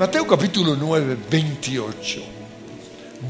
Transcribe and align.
Mateo 0.00 0.26
capítulo 0.26 0.76
9, 0.76 1.14
28. 1.30 2.22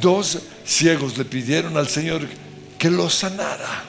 Dos 0.01 0.38
ciegos 0.64 1.19
le 1.19 1.25
pidieron 1.25 1.77
al 1.77 1.89
Señor 1.89 2.29
que 2.79 2.89
los 2.89 3.12
sanara. 3.12 3.87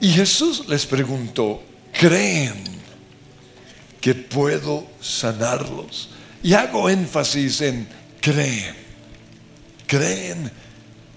Y 0.00 0.08
Jesús 0.08 0.66
les 0.66 0.86
preguntó, 0.86 1.62
¿creen 1.92 2.64
que 4.00 4.14
puedo 4.14 4.86
sanarlos? 5.02 6.08
Y 6.42 6.54
hago 6.54 6.88
énfasis 6.88 7.60
en 7.60 7.86
creen, 8.22 8.74
creen 9.86 10.50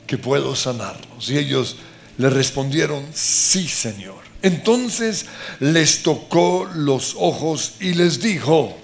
que 0.06 0.18
puedo 0.18 0.58
sanarlos. 0.58 1.30
Y 1.30 1.38
ellos 1.38 1.78
le 2.18 2.30
respondieron, 2.30 3.06
sí, 3.14 3.70
Señor. 3.70 4.26
Entonces 4.42 5.26
les 5.62 6.04
tocó 6.04 6.70
los 6.76 7.16
ojos 7.18 7.76
y 7.80 7.94
les 7.94 8.20
dijo, 8.20 8.78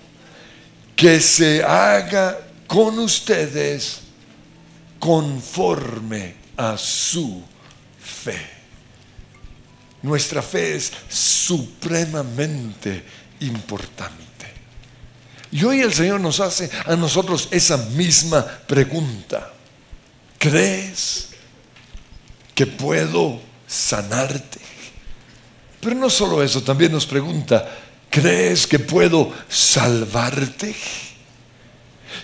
que 0.96 1.20
se 1.20 1.64
haga 1.64 2.40
con 2.68 3.00
ustedes 3.00 4.00
conforme 5.00 6.36
a 6.58 6.78
su 6.78 7.44
fe. 8.00 8.54
Nuestra 10.02 10.42
fe 10.42 10.76
es 10.76 10.92
supremamente 11.10 13.04
importante. 13.42 14.24
Y 15.52 15.64
hoy 15.64 15.82
el 15.82 15.94
Señor 15.94 16.20
nos 16.20 16.40
hace 16.40 16.70
a 16.86 16.96
nosotros 16.96 17.48
esa 17.52 17.78
misma 17.78 18.46
pregunta. 18.46 19.52
¿Crees 20.40 21.30
que 22.56 22.66
puedo 22.66 23.40
sanarte? 23.68 24.60
Pero 25.80 25.96
no 25.96 26.10
solo 26.10 26.42
eso, 26.42 26.64
también 26.64 26.92
nos 26.92 27.06
pregunta, 27.06 27.70
¿crees 28.14 28.68
que 28.68 28.78
puedo 28.78 29.34
salvarte? 29.50 30.76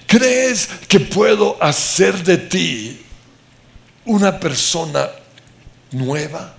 ¿Crees 0.05 0.69
que 0.87 0.99
puedo 0.99 1.57
hacer 1.61 2.23
de 2.23 2.37
ti 2.37 3.01
una 4.05 4.39
persona 4.39 5.09
nueva? 5.91 6.55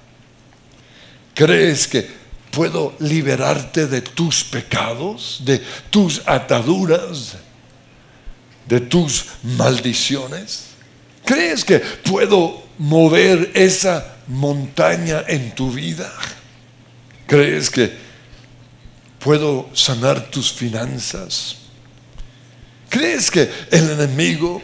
¿Crees 1.33 1.86
que 1.86 2.11
puedo 2.51 2.97
liberarte 2.98 3.86
de 3.86 4.01
tus 4.01 4.42
pecados, 4.42 5.41
de 5.45 5.62
tus 5.91 6.23
ataduras, 6.27 7.36
de 8.67 8.81
tus 8.81 9.27
maldiciones? 9.45 10.70
¿Crees 11.25 11.64
que 11.64 11.78
puedo 11.78 12.64
mover 12.78 13.53
esa 13.55 14.17
montaña 14.27 15.23
en 15.28 15.55
tu 15.55 15.70
vida? 15.70 16.12
¿Crees 17.28 17.70
que 17.70 18.00
puedo 19.21 19.69
sanar 19.75 20.31
tus 20.31 20.53
finanzas? 20.53 21.57
¿Crees 22.89 23.31
que 23.31 23.49
el 23.71 23.91
enemigo 23.91 24.61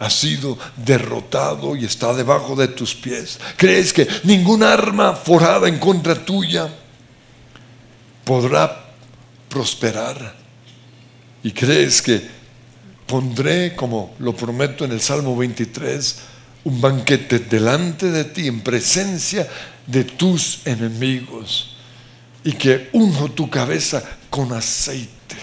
ha 0.00 0.08
sido 0.08 0.58
derrotado 0.76 1.76
y 1.76 1.84
está 1.84 2.14
debajo 2.14 2.56
de 2.56 2.68
tus 2.68 2.94
pies. 2.94 3.38
¿Crees 3.56 3.92
que 3.92 4.08
ningún 4.24 4.62
arma 4.62 5.14
forjada 5.14 5.68
en 5.68 5.78
contra 5.78 6.14
tuya 6.14 6.70
podrá 8.24 8.92
prosperar? 9.50 10.34
¿Y 11.42 11.52
crees 11.52 12.00
que 12.00 12.22
pondré, 13.06 13.76
como 13.76 14.14
lo 14.20 14.34
prometo 14.34 14.86
en 14.86 14.92
el 14.92 15.02
Salmo 15.02 15.36
23, 15.36 16.16
un 16.64 16.80
banquete 16.80 17.40
delante 17.40 18.10
de 18.10 18.24
ti 18.24 18.46
en 18.46 18.62
presencia 18.62 19.46
de 19.86 20.04
tus 20.04 20.66
enemigos 20.66 21.69
y 22.44 22.52
que 22.52 22.88
unjo 22.92 23.30
tu 23.30 23.48
cabeza 23.50 24.02
con 24.28 24.52
aceite 24.52 25.36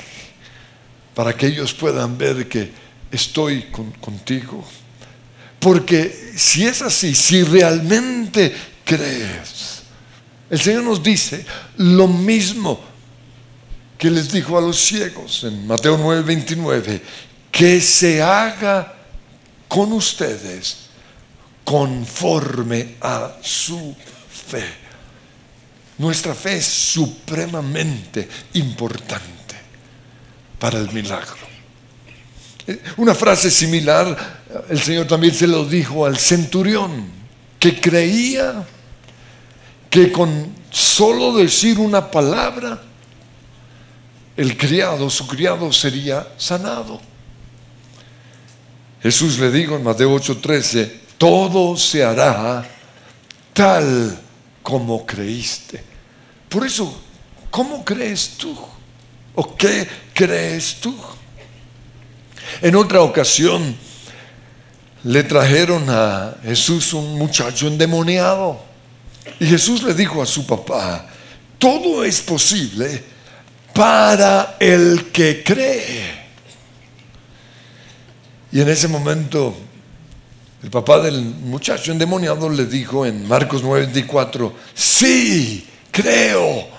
para 1.13 1.35
que 1.35 1.47
ellos 1.47 1.73
puedan 1.73 2.17
ver 2.17 2.47
que 2.47 2.71
estoy 3.11 3.63
contigo. 4.01 4.63
Porque 5.59 6.33
si 6.35 6.65
es 6.65 6.81
así, 6.81 7.15
si 7.15 7.43
realmente 7.43 8.55
crees, 8.85 9.81
el 10.49 10.59
Señor 10.59 10.83
nos 10.83 11.01
dice 11.01 11.45
lo 11.77 12.07
mismo 12.07 12.79
que 13.97 14.11
les 14.11 14.31
dijo 14.31 14.57
a 14.57 14.61
los 14.61 14.79
ciegos 14.79 15.43
en 15.43 15.65
Mateo 15.65 15.97
9, 15.97 16.21
29, 16.21 17.01
que 17.51 17.81
se 17.81 18.21
haga 18.21 18.93
con 19.67 19.91
ustedes 19.93 20.87
conforme 21.63 22.95
a 23.01 23.37
su 23.41 23.95
fe. 24.47 24.86
Nuestra 25.97 26.35
fe 26.35 26.57
es 26.57 26.65
supremamente 26.65 28.27
importante 28.53 29.55
para 30.59 30.77
el 30.77 30.91
milagro. 30.91 31.47
Una 32.97 33.15
frase 33.15 33.49
similar, 33.49 34.43
el 34.69 34.79
Señor 34.79 35.07
también 35.07 35.33
se 35.33 35.47
lo 35.47 35.65
dijo 35.65 36.05
al 36.05 36.17
centurión, 36.17 37.09
que 37.59 37.79
creía 37.79 38.65
que 39.89 40.11
con 40.11 40.53
solo 40.69 41.35
decir 41.35 41.79
una 41.79 42.11
palabra, 42.11 42.81
el 44.35 44.55
criado, 44.55 45.09
su 45.09 45.25
criado 45.25 45.71
sería 45.73 46.27
sanado. 46.37 47.01
Jesús 49.01 49.39
le 49.39 49.49
dijo 49.49 49.75
en 49.75 49.83
Mateo 49.83 50.13
8:13, 50.15 50.91
todo 51.17 51.75
se 51.77 52.03
hará 52.03 52.67
tal 53.53 54.26
como 54.67 55.05
creíste. 55.05 55.81
Por 56.49 56.65
eso, 56.65 56.93
¿cómo 57.49 57.85
crees 57.85 58.31
tú? 58.31 58.53
¿O 59.33 59.55
qué 59.55 59.87
crees 60.13 60.75
tú? 60.81 60.93
En 62.61 62.75
otra 62.75 62.99
ocasión 62.99 63.77
le 65.05 65.23
trajeron 65.23 65.89
a 65.89 66.35
Jesús 66.43 66.91
un 66.93 67.17
muchacho 67.17 67.67
endemoniado. 67.67 68.61
Y 69.39 69.45
Jesús 69.45 69.83
le 69.83 69.93
dijo 69.93 70.21
a 70.21 70.25
su 70.25 70.45
papá, 70.45 71.07
todo 71.57 72.03
es 72.03 72.19
posible 72.19 73.01
para 73.73 74.57
el 74.59 75.13
que 75.13 75.43
cree. 75.45 76.27
Y 78.51 78.59
en 78.59 78.67
ese 78.67 78.89
momento 78.89 79.55
el 80.63 80.69
papá 80.69 80.99
del 80.99 81.21
muchacho 81.21 81.91
endemoniado 81.91 82.49
le 82.49 82.65
dijo 82.65 83.05
en 83.05 83.27
Marcos 83.27 83.63
9:24, 83.63 84.51
sí, 84.73 85.67
creo 85.91 86.77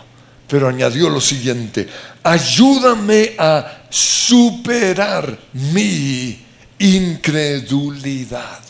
pero 0.49 0.66
añadió 0.66 1.11
lo 1.11 1.21
siguiente, 1.21 1.87
ayúdame 2.22 3.34
a 3.39 3.83
superar 3.91 5.39
mi 5.53 6.43
incredulidad. 6.78 8.61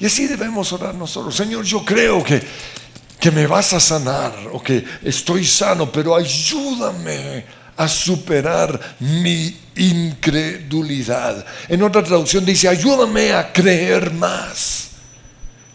Y 0.00 0.06
así 0.06 0.26
debemos 0.26 0.72
orar 0.72 0.96
nosotros. 0.96 1.36
Señor, 1.36 1.64
yo 1.64 1.84
creo 1.84 2.24
que, 2.24 2.42
que 3.20 3.30
me 3.30 3.46
vas 3.46 3.72
a 3.72 3.80
sanar 3.80 4.34
o 4.52 4.60
que 4.60 4.84
estoy 5.04 5.46
sano, 5.46 5.92
pero 5.92 6.16
ayúdame 6.16 7.44
a 7.76 7.88
superar 7.88 8.96
mi 9.00 9.56
incredulidad. 9.76 11.44
En 11.68 11.82
otra 11.82 12.02
traducción 12.02 12.44
dice, 12.44 12.68
ayúdame 12.68 13.32
a 13.32 13.52
creer 13.52 14.12
más. 14.12 14.90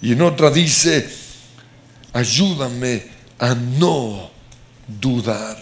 Y 0.02 0.14
en 0.14 0.22
otra 0.22 0.50
dice, 0.50 1.10
ayúdame 2.14 3.08
a 3.38 3.54
no 3.54 4.32
dudar. 4.88 5.58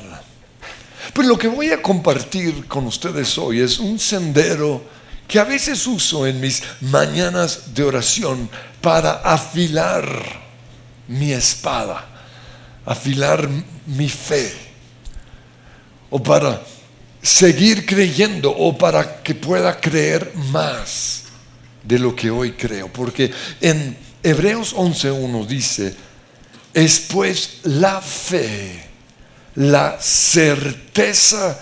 Pero 1.14 1.28
lo 1.30 1.38
que 1.38 1.48
voy 1.48 1.72
a 1.72 1.82
compartir 1.82 2.68
con 2.68 2.86
ustedes 2.86 3.38
hoy 3.38 3.62
es 3.62 3.80
un 3.80 3.98
sendero 3.98 4.84
que 5.28 5.40
a 5.40 5.44
veces 5.44 5.86
uso 5.88 6.26
en 6.26 6.40
mis 6.40 6.64
mañanas 6.82 7.74
de 7.74 7.84
oración 7.84 8.50
para 8.82 9.14
afilar 9.24 10.08
mi 11.08 11.34
espada, 11.34 12.06
afilar 12.86 13.50
mi 13.86 14.10
fe, 14.10 14.67
o 16.10 16.22
para 16.22 16.62
seguir 17.22 17.86
creyendo, 17.86 18.52
o 18.52 18.78
para 18.78 19.22
que 19.22 19.36
pueda 19.36 19.80
creer 19.80 20.32
más 20.36 21.24
de 21.84 22.00
lo 22.00 22.16
que 22.16 22.30
hoy 22.30 22.54
creo. 22.54 22.92
Porque 22.92 23.32
en 23.62 23.98
Hebreos 24.24 24.76
11.1 24.76 25.46
dice, 25.46 25.96
es 26.74 27.00
pues 27.00 27.60
la 27.64 28.02
fe 28.02 28.88
la 29.58 29.98
certeza 30.00 31.60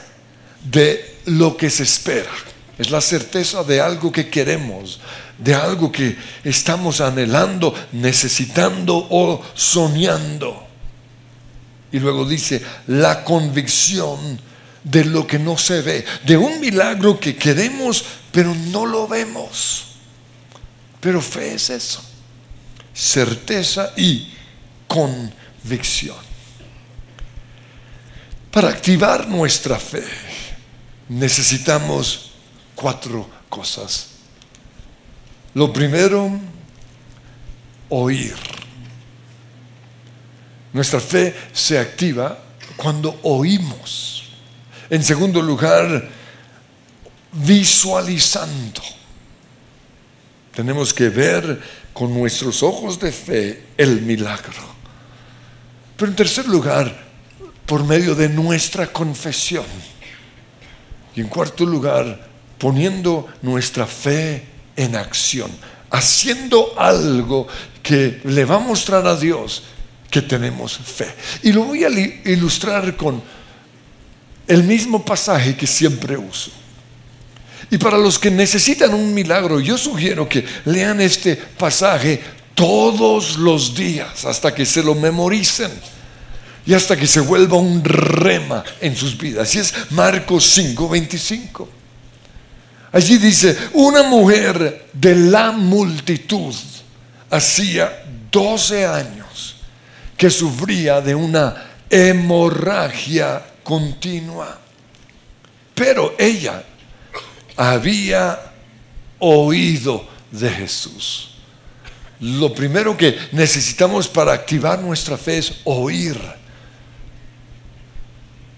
de 0.64 1.20
lo 1.26 1.56
que 1.56 1.70
se 1.70 1.84
espera. 1.84 2.32
Es 2.78 2.92
la 2.92 3.00
certeza 3.00 3.64
de 3.64 3.80
algo 3.80 4.12
que 4.12 4.30
queremos, 4.30 5.00
de 5.38 5.56
algo 5.56 5.92
que 5.92 6.18
estamos 6.44 7.00
anhelando, 7.00 7.74
necesitando 7.94 9.08
o 9.10 9.42
soñando. 9.54 10.65
Y 11.96 12.00
luego 12.00 12.26
dice, 12.26 12.62
la 12.88 13.24
convicción 13.24 14.38
de 14.84 15.06
lo 15.06 15.26
que 15.26 15.40
no 15.40 15.58
se 15.58 15.82
ve, 15.82 16.04
de 16.26 16.36
un 16.36 16.60
milagro 16.60 17.18
que 17.18 17.38
queremos, 17.38 18.04
pero 18.34 18.54
no 18.54 18.86
lo 18.86 19.08
vemos. 19.08 19.86
Pero 21.00 21.22
fe 21.22 21.54
es 21.54 21.70
eso, 21.70 22.04
certeza 22.94 23.94
y 23.96 24.30
convicción 24.90 26.18
para 28.52 28.68
activar 28.68 29.26
nuestra 29.30 29.80
fe. 29.80 30.04
necesitamos 31.08 32.32
cuatro 32.76 33.30
cosas. 33.48 34.08
Lo 35.54 35.72
primero, 35.72 36.30
oír. 37.88 38.36
Nuestra 40.76 41.00
fe 41.00 41.34
se 41.54 41.80
activa 41.80 42.38
cuando 42.76 43.18
oímos. 43.24 44.26
En 44.90 45.02
segundo 45.02 45.42
lugar, 45.42 46.10
visualizando. 47.32 48.82
Tenemos 50.54 50.94
que 50.94 51.08
ver 51.08 51.62
con 51.94 52.14
nuestros 52.14 52.62
ojos 52.62 53.00
de 53.00 53.14
fe 53.14 53.64
el 53.78 54.02
milagro. 54.02 54.76
Pero 55.96 56.12
en 56.12 56.18
tercer 56.18 56.46
lugar, 56.46 56.94
por 57.66 57.86
medio 57.86 58.14
de 58.14 58.28
nuestra 58.28 58.92
confesión. 58.92 59.64
Y 61.16 61.22
en 61.22 61.28
cuarto 61.28 61.66
lugar, 61.66 62.28
poniendo 62.58 63.30
nuestra 63.44 63.88
fe 63.88 64.44
en 64.76 64.98
acción, 64.98 65.52
haciendo 65.90 66.78
algo 66.78 67.48
que 67.82 68.20
le 68.26 68.44
va 68.44 68.56
a 68.56 68.60
mostrar 68.60 69.08
a 69.08 69.16
Dios 69.16 69.64
que 70.10 70.22
tenemos 70.22 70.78
fe. 70.78 71.14
Y 71.44 71.52
lo 71.52 71.66
voy 71.66 71.84
a 71.84 71.90
ilustrar 71.90 72.96
con 72.96 73.22
el 74.48 74.64
mismo 74.64 75.04
pasaje 75.04 75.56
que 75.56 75.68
siempre 75.68 76.18
uso. 76.18 76.52
Y 77.72 77.78
para 77.78 77.98
los 77.98 78.20
que 78.20 78.30
necesitan 78.30 78.94
un 78.94 79.14
milagro, 79.14 79.60
yo 79.60 79.78
sugiero 79.78 80.30
que 80.30 80.46
lean 80.66 81.02
este 81.02 81.36
pasaje 81.36 82.22
todos 82.54 83.38
los 83.38 83.76
días 83.76 84.24
hasta 84.26 84.54
que 84.54 84.66
se 84.66 84.84
lo 84.84 84.96
memoricen 84.96 85.72
y 86.66 86.74
hasta 86.74 86.96
que 86.96 87.08
se 87.08 87.20
vuelva 87.20 87.58
un 87.58 87.84
rema 87.84 88.64
en 88.82 88.96
sus 88.96 89.18
vidas. 89.18 89.54
Y 89.56 89.60
es 89.60 89.74
Marcos 89.92 90.46
5, 90.52 90.90
25. 90.90 91.70
Allí 92.92 93.18
dice, 93.18 93.58
una 93.74 94.04
mujer 94.04 94.88
de 94.94 95.16
la 95.16 95.52
multitud 95.52 96.56
hacía 97.30 98.06
12 98.32 98.86
años 98.86 99.25
que 100.18 100.30
sufría 100.30 101.02
de 101.02 101.16
una 101.16 101.56
hemorragia 101.90 103.44
continua. 103.64 104.60
Pero 105.74 106.16
ella 106.18 106.64
había 107.58 108.40
oído 109.20 110.08
de 110.32 110.50
Jesús. 110.50 111.32
Lo 112.20 112.54
primero 112.54 112.96
que 112.96 113.18
necesitamos 113.34 114.08
para 114.08 114.34
activar 114.34 114.80
nuestra 114.80 115.18
fe 115.18 115.40
es 115.40 115.54
oír. 115.66 116.20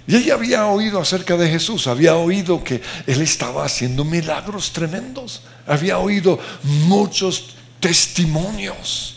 Y 0.06 0.16
ella 0.16 0.36
había 0.36 0.68
oído 0.68 1.02
acerca 1.02 1.36
de 1.36 1.50
Jesús, 1.50 1.86
había 1.88 2.16
oído 2.16 2.64
que 2.64 2.82
Él 3.06 3.22
estaba 3.22 3.66
haciendo 3.66 4.06
milagros 4.06 4.72
tremendos, 4.72 5.42
había 5.66 5.98
oído 5.98 6.40
muchos 6.64 7.56
testimonios. 7.82 9.17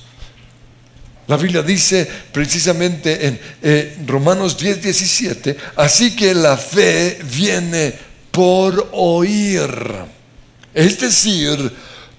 La 1.31 1.37
Biblia 1.37 1.63
dice 1.63 2.09
precisamente 2.33 3.25
en 3.25 3.41
eh, 3.63 3.99
Romanos 4.05 4.59
10, 4.59 4.83
17, 4.83 5.57
así 5.77 6.17
que 6.17 6.35
la 6.35 6.57
fe 6.57 7.21
viene 7.23 7.95
por 8.33 8.89
oír, 8.91 9.71
es 10.75 10.99
decir, 10.99 11.73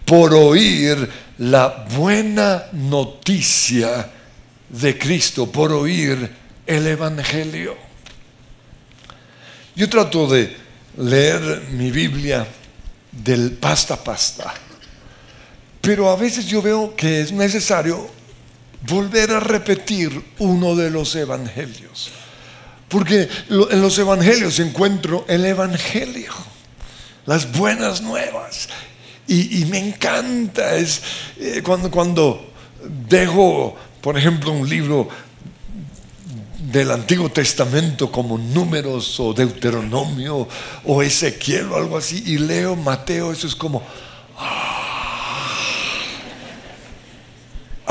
por 0.05 0.33
oír 0.33 1.09
la 1.39 1.85
buena 1.93 2.67
noticia 2.71 4.09
de 4.69 4.97
Cristo, 4.97 5.51
por 5.51 5.73
oír 5.73 6.31
el 6.65 6.87
Evangelio. 6.87 7.75
Yo 9.75 9.89
trato 9.89 10.25
de 10.25 10.55
leer 10.99 11.63
mi 11.71 11.91
Biblia 11.91 12.47
del 13.11 13.51
pasta 13.51 13.95
a 13.95 14.01
pasta, 14.01 14.53
pero 15.81 16.09
a 16.09 16.15
veces 16.15 16.45
yo 16.45 16.61
veo 16.61 16.95
que 16.95 17.19
es 17.19 17.33
necesario 17.33 18.20
volver 18.87 19.31
a 19.31 19.39
repetir 19.39 20.23
uno 20.39 20.75
de 20.75 20.89
los 20.89 21.15
evangelios, 21.15 22.09
porque 22.87 23.29
en 23.49 23.81
los 23.81 23.97
evangelios 23.97 24.59
encuentro 24.59 25.25
el 25.27 25.45
evangelio, 25.45 26.33
las 27.25 27.51
buenas 27.51 28.01
nuevas, 28.01 28.69
y, 29.27 29.63
me 29.65 29.77
encanta 29.77 30.75
es 30.75 31.01
eh, 31.39 31.61
cuando, 31.63 31.89
cuando 31.89 32.51
dejo, 33.07 33.77
por 34.01 34.17
ejemplo, 34.17 34.51
un 34.51 34.67
libro 34.67 35.07
del 36.71 36.91
Antiguo 36.91 37.29
Testamento 37.29 38.11
como 38.11 38.37
números 38.37 39.19
o 39.19 39.33
Deuteronomio 39.33 40.47
o 40.85 41.01
Ezequiel 41.01 41.71
o 41.71 41.77
algo 41.77 41.97
así 41.97 42.23
y 42.25 42.37
leo 42.39 42.75
Mateo, 42.75 43.31
eso 43.31 43.47
es 43.47 43.55
como, 43.55 43.83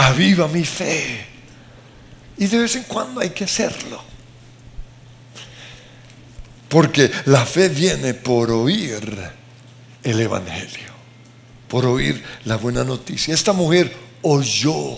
aviva 0.00 0.48
mi 0.48 0.64
fe. 0.64 1.26
Y 2.38 2.46
de 2.46 2.58
vez 2.58 2.76
en 2.76 2.84
cuando 2.84 3.20
hay 3.20 3.30
que 3.30 3.44
hacerlo. 3.44 4.02
Porque 6.68 7.10
la 7.26 7.44
fe 7.44 7.68
viene 7.68 8.14
por 8.14 8.50
oír 8.50 9.02
el 10.02 10.20
Evangelio, 10.20 10.92
por 11.68 11.84
oír 11.84 12.22
la 12.44 12.56
buena 12.56 12.84
noticia. 12.84 13.34
Esta 13.34 13.52
mujer 13.52 13.94
oyó 14.22 14.96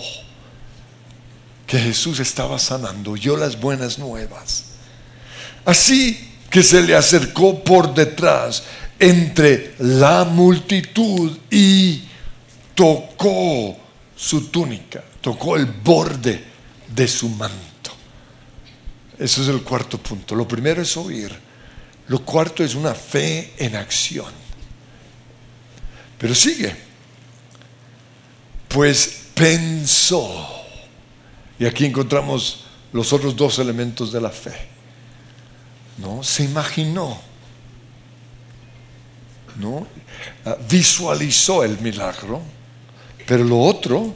que 1.65 1.79
Jesús 1.79 2.19
estaba 2.19 2.59
sanando, 2.59 3.11
oyó 3.11 3.35
las 3.35 3.59
buenas 3.59 3.97
nuevas. 3.97 4.65
Así 5.65 6.31
que 6.49 6.61
se 6.61 6.81
le 6.83 6.95
acercó 6.95 7.63
por 7.63 7.93
detrás 7.93 8.63
entre 8.99 9.73
la 9.79 10.23
multitud 10.23 11.35
y 11.49 12.03
tocó 12.75 13.82
su 14.23 14.47
túnica, 14.47 15.03
tocó 15.19 15.57
el 15.57 15.65
borde 15.65 16.41
de 16.87 17.07
su 17.09 17.27
manto. 17.27 17.91
Eso 19.19 19.41
es 19.41 19.49
el 19.49 19.61
cuarto 19.63 19.97
punto. 19.97 20.33
Lo 20.33 20.47
primero 20.47 20.81
es 20.81 20.95
oír. 20.95 21.37
Lo 22.07 22.23
cuarto 22.23 22.63
es 22.63 22.73
una 22.73 22.93
fe 22.93 23.53
en 23.57 23.75
acción. 23.75 24.31
Pero 26.17 26.33
sigue. 26.33 26.73
Pues 28.69 29.25
pensó 29.33 30.63
y 31.59 31.65
aquí 31.65 31.85
encontramos 31.85 32.63
los 32.93 33.11
otros 33.11 33.35
dos 33.35 33.59
elementos 33.59 34.13
de 34.13 34.21
la 34.21 34.29
fe. 34.29 34.69
¿No? 35.97 36.23
Se 36.23 36.45
imaginó. 36.45 37.19
¿No? 39.59 39.85
Ah, 40.45 40.55
visualizó 40.69 41.65
el 41.65 41.77
milagro. 41.79 42.41
Pero 43.25 43.43
lo 43.43 43.59
otro, 43.59 44.13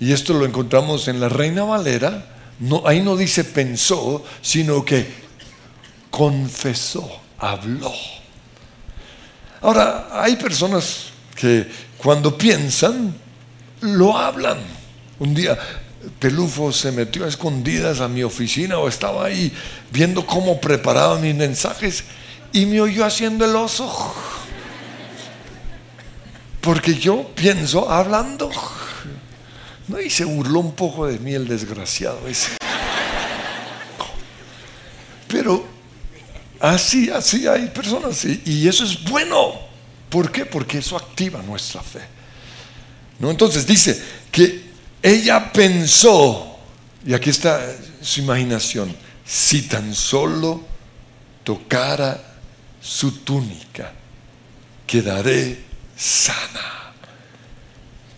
y 0.00 0.12
esto 0.12 0.34
lo 0.34 0.44
encontramos 0.44 1.08
en 1.08 1.20
la 1.20 1.28
Reina 1.28 1.64
Valera, 1.64 2.36
ahí 2.84 3.00
no 3.00 3.16
dice 3.16 3.44
pensó, 3.44 4.24
sino 4.42 4.84
que 4.84 5.06
confesó, 6.10 7.08
habló. 7.38 7.92
Ahora, 9.60 10.08
hay 10.12 10.36
personas 10.36 11.06
que 11.34 11.66
cuando 11.96 12.36
piensan, 12.36 13.14
lo 13.80 14.16
hablan. 14.16 14.58
Un 15.18 15.34
día 15.34 15.58
Pelufo 16.18 16.72
se 16.72 16.92
metió 16.92 17.24
a 17.24 17.28
escondidas 17.28 18.00
a 18.00 18.08
mi 18.08 18.22
oficina 18.22 18.78
o 18.78 18.88
estaba 18.88 19.26
ahí 19.26 19.52
viendo 19.90 20.24
cómo 20.26 20.60
preparaba 20.60 21.18
mis 21.18 21.34
mensajes 21.34 22.04
y 22.52 22.66
me 22.66 22.80
oyó 22.80 23.04
haciendo 23.04 23.44
el 23.44 23.54
oso. 23.56 24.14
Porque 26.60 26.94
yo 26.94 27.30
pienso 27.34 27.90
hablando. 27.90 28.50
¿No? 29.88 30.00
Y 30.00 30.10
se 30.10 30.24
burló 30.24 30.60
un 30.60 30.74
poco 30.74 31.06
de 31.06 31.18
mí 31.18 31.34
el 31.34 31.48
desgraciado 31.48 32.28
ese. 32.28 32.56
Pero 35.26 35.64
así, 36.60 37.10
así 37.10 37.46
hay 37.46 37.68
personas 37.68 38.24
y, 38.24 38.66
eso 38.68 38.84
es 38.84 39.02
bueno. 39.04 39.66
¿Por 40.08 40.32
qué? 40.32 40.46
Porque 40.46 40.78
eso 40.78 40.96
activa 40.96 41.42
nuestra 41.42 41.82
fe. 41.82 42.00
¿No? 43.18 43.30
Entonces 43.30 43.66
dice 43.66 44.00
que 44.30 44.68
ella 45.02 45.52
pensó, 45.52 46.58
y 47.04 47.14
aquí 47.14 47.30
está 47.30 47.60
su 48.00 48.20
imaginación, 48.20 48.94
si 49.24 49.62
tan 49.62 49.94
solo 49.94 50.62
tocara 51.44 52.18
su 52.80 53.18
túnica, 53.18 53.92
quedaré 54.86 55.62
sana. 55.96 56.92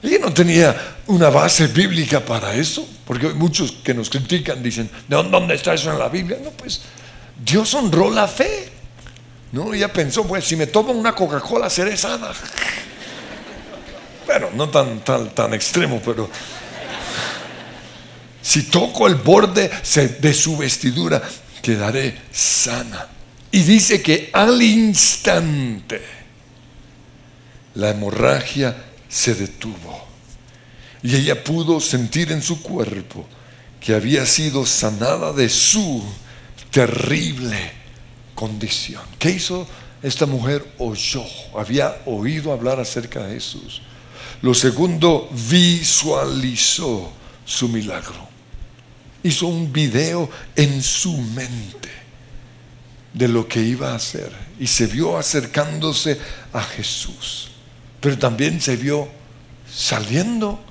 Ella 0.02 0.18
no 0.20 0.32
tenía 0.32 0.99
una 1.10 1.28
base 1.28 1.66
bíblica 1.66 2.24
para 2.24 2.54
eso, 2.54 2.88
porque 3.04 3.28
muchos 3.30 3.72
que 3.72 3.92
nos 3.92 4.08
critican 4.08 4.62
dicen, 4.62 4.88
¿de 5.08 5.16
dónde 5.16 5.54
está 5.54 5.74
eso 5.74 5.90
en 5.90 5.98
la 5.98 6.08
Biblia? 6.08 6.38
No, 6.42 6.50
pues 6.50 6.80
Dios 7.44 7.74
honró 7.74 8.10
la 8.10 8.28
fe. 8.28 8.70
No, 9.52 9.74
ella 9.74 9.92
pensó, 9.92 10.24
pues 10.26 10.44
si 10.44 10.54
me 10.54 10.68
tomo 10.68 10.92
una 10.92 11.14
Coca-Cola 11.14 11.68
seré 11.68 11.96
sana. 11.96 12.30
Bueno, 14.24 14.50
no 14.54 14.68
tan, 14.68 15.00
tan, 15.00 15.30
tan 15.30 15.52
extremo, 15.54 16.00
pero 16.04 16.30
si 18.40 18.64
toco 18.64 19.08
el 19.08 19.16
borde 19.16 19.68
de 20.20 20.34
su 20.34 20.56
vestidura, 20.56 21.20
quedaré 21.60 22.16
sana. 22.30 23.08
Y 23.50 23.62
dice 23.64 24.00
que 24.00 24.30
al 24.32 24.62
instante 24.62 26.00
la 27.74 27.90
hemorragia 27.90 28.76
se 29.08 29.34
detuvo 29.34 30.09
y 31.02 31.16
ella 31.16 31.42
pudo 31.42 31.80
sentir 31.80 32.30
en 32.32 32.42
su 32.42 32.62
cuerpo 32.62 33.26
que 33.80 33.94
había 33.94 34.26
sido 34.26 34.66
sanada 34.66 35.32
de 35.32 35.48
su 35.48 36.04
terrible 36.70 37.72
condición. 38.34 39.02
¿Qué 39.18 39.30
hizo 39.30 39.66
esta 40.02 40.26
mujer? 40.26 40.66
Oyó, 40.78 41.24
había 41.56 42.02
oído 42.06 42.52
hablar 42.52 42.78
acerca 42.80 43.26
de 43.26 43.34
Jesús. 43.34 43.82
Lo 44.42 44.54
segundo, 44.54 45.28
visualizó 45.50 47.10
su 47.44 47.68
milagro. 47.68 48.28
Hizo 49.22 49.46
un 49.46 49.72
video 49.72 50.30
en 50.56 50.82
su 50.82 51.16
mente 51.16 51.90
de 53.12 53.28
lo 53.28 53.48
que 53.48 53.60
iba 53.60 53.92
a 53.92 53.96
hacer 53.96 54.32
y 54.58 54.66
se 54.66 54.86
vio 54.86 55.18
acercándose 55.18 56.18
a 56.52 56.62
Jesús. 56.62 57.50
Pero 58.00 58.18
también 58.18 58.60
se 58.60 58.76
vio 58.76 59.08
saliendo 59.70 60.62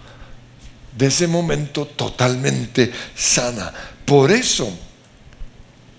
de 0.95 1.07
ese 1.07 1.27
momento 1.27 1.85
totalmente 1.85 2.91
sana. 3.15 3.73
Por 4.05 4.31
eso 4.31 4.71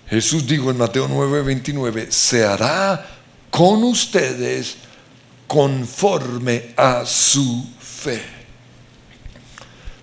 Jesús 0.09 0.45
dijo 0.45 0.69
en 0.69 0.77
Mateo 0.77 1.07
9:29, 1.07 2.11
se 2.11 2.45
hará 2.45 3.07
con 3.49 3.83
ustedes 3.83 4.75
conforme 5.47 6.73
a 6.75 7.05
su 7.05 7.65
fe. 7.79 8.21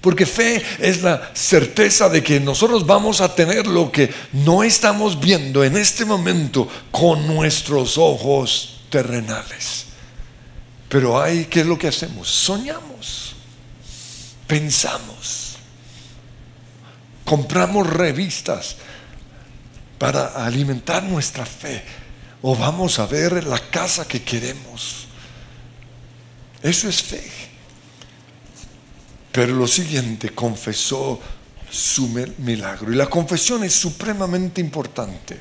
Porque 0.01 0.25
fe 0.25 0.63
es 0.79 1.03
la 1.03 1.31
certeza 1.35 2.09
de 2.09 2.23
que 2.23 2.41
nosotros 2.41 2.87
vamos 2.87 3.21
a 3.21 3.35
tener 3.35 3.67
lo 3.67 3.91
que 3.91 4.13
no 4.33 4.63
estamos 4.63 5.21
viendo 5.21 5.65
en 5.65 5.77
este 5.77 6.05
momento 6.05 6.69
con 6.91 7.27
nuestros 7.27 7.99
ojos 7.99 8.81
terrenales. 8.91 9.87
Pero 10.89 11.21
hay, 11.21 11.47
¿qué 11.47 11.61
es 11.61 11.67
lo 11.67 11.79
que 11.79 11.89
hacemos? 11.89 12.29
Soñamos, 12.29 13.28
pensamos, 14.49 15.57
compramos 17.25 17.87
revistas 17.87 18.77
para 19.99 20.45
alimentar 20.45 21.05
nuestra 21.05 21.47
fe 21.47 21.85
o 22.43 22.57
vamos 22.57 22.99
a 22.99 23.07
ver 23.07 23.45
la 23.45 23.59
casa 23.59 24.09
que 24.09 24.23
queremos. 24.23 25.07
Eso 26.63 26.89
es 26.89 27.03
fe. 27.03 27.31
Pero 29.31 29.55
lo 29.55 29.69
siguiente, 29.69 30.31
confesó 30.31 31.21
su 31.71 32.09
milagro. 32.39 32.93
Y 32.93 32.97
la 32.97 33.07
confesión 33.07 33.63
es 33.63 33.75
supremamente 33.75 34.61
importante. 34.61 35.39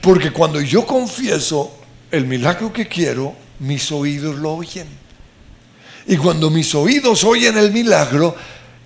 Porque 0.00 0.32
cuando 0.32 0.60
yo 0.60 0.86
confieso 0.86 1.76
el 2.10 2.26
milagro 2.26 2.72
que 2.72 2.86
quiero, 2.86 3.34
mis 3.58 3.90
oídos 3.90 4.36
lo 4.36 4.54
oyen. 4.54 5.03
Y 6.06 6.16
cuando 6.16 6.50
mis 6.50 6.74
oídos 6.74 7.24
oyen 7.24 7.56
el 7.56 7.72
milagro, 7.72 8.36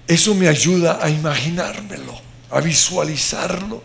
eso 0.06 0.34
me 0.34 0.48
ayuda 0.48 0.98
a 1.02 1.10
imaginármelo, 1.10 2.18
a 2.50 2.60
visualizarlo. 2.60 3.82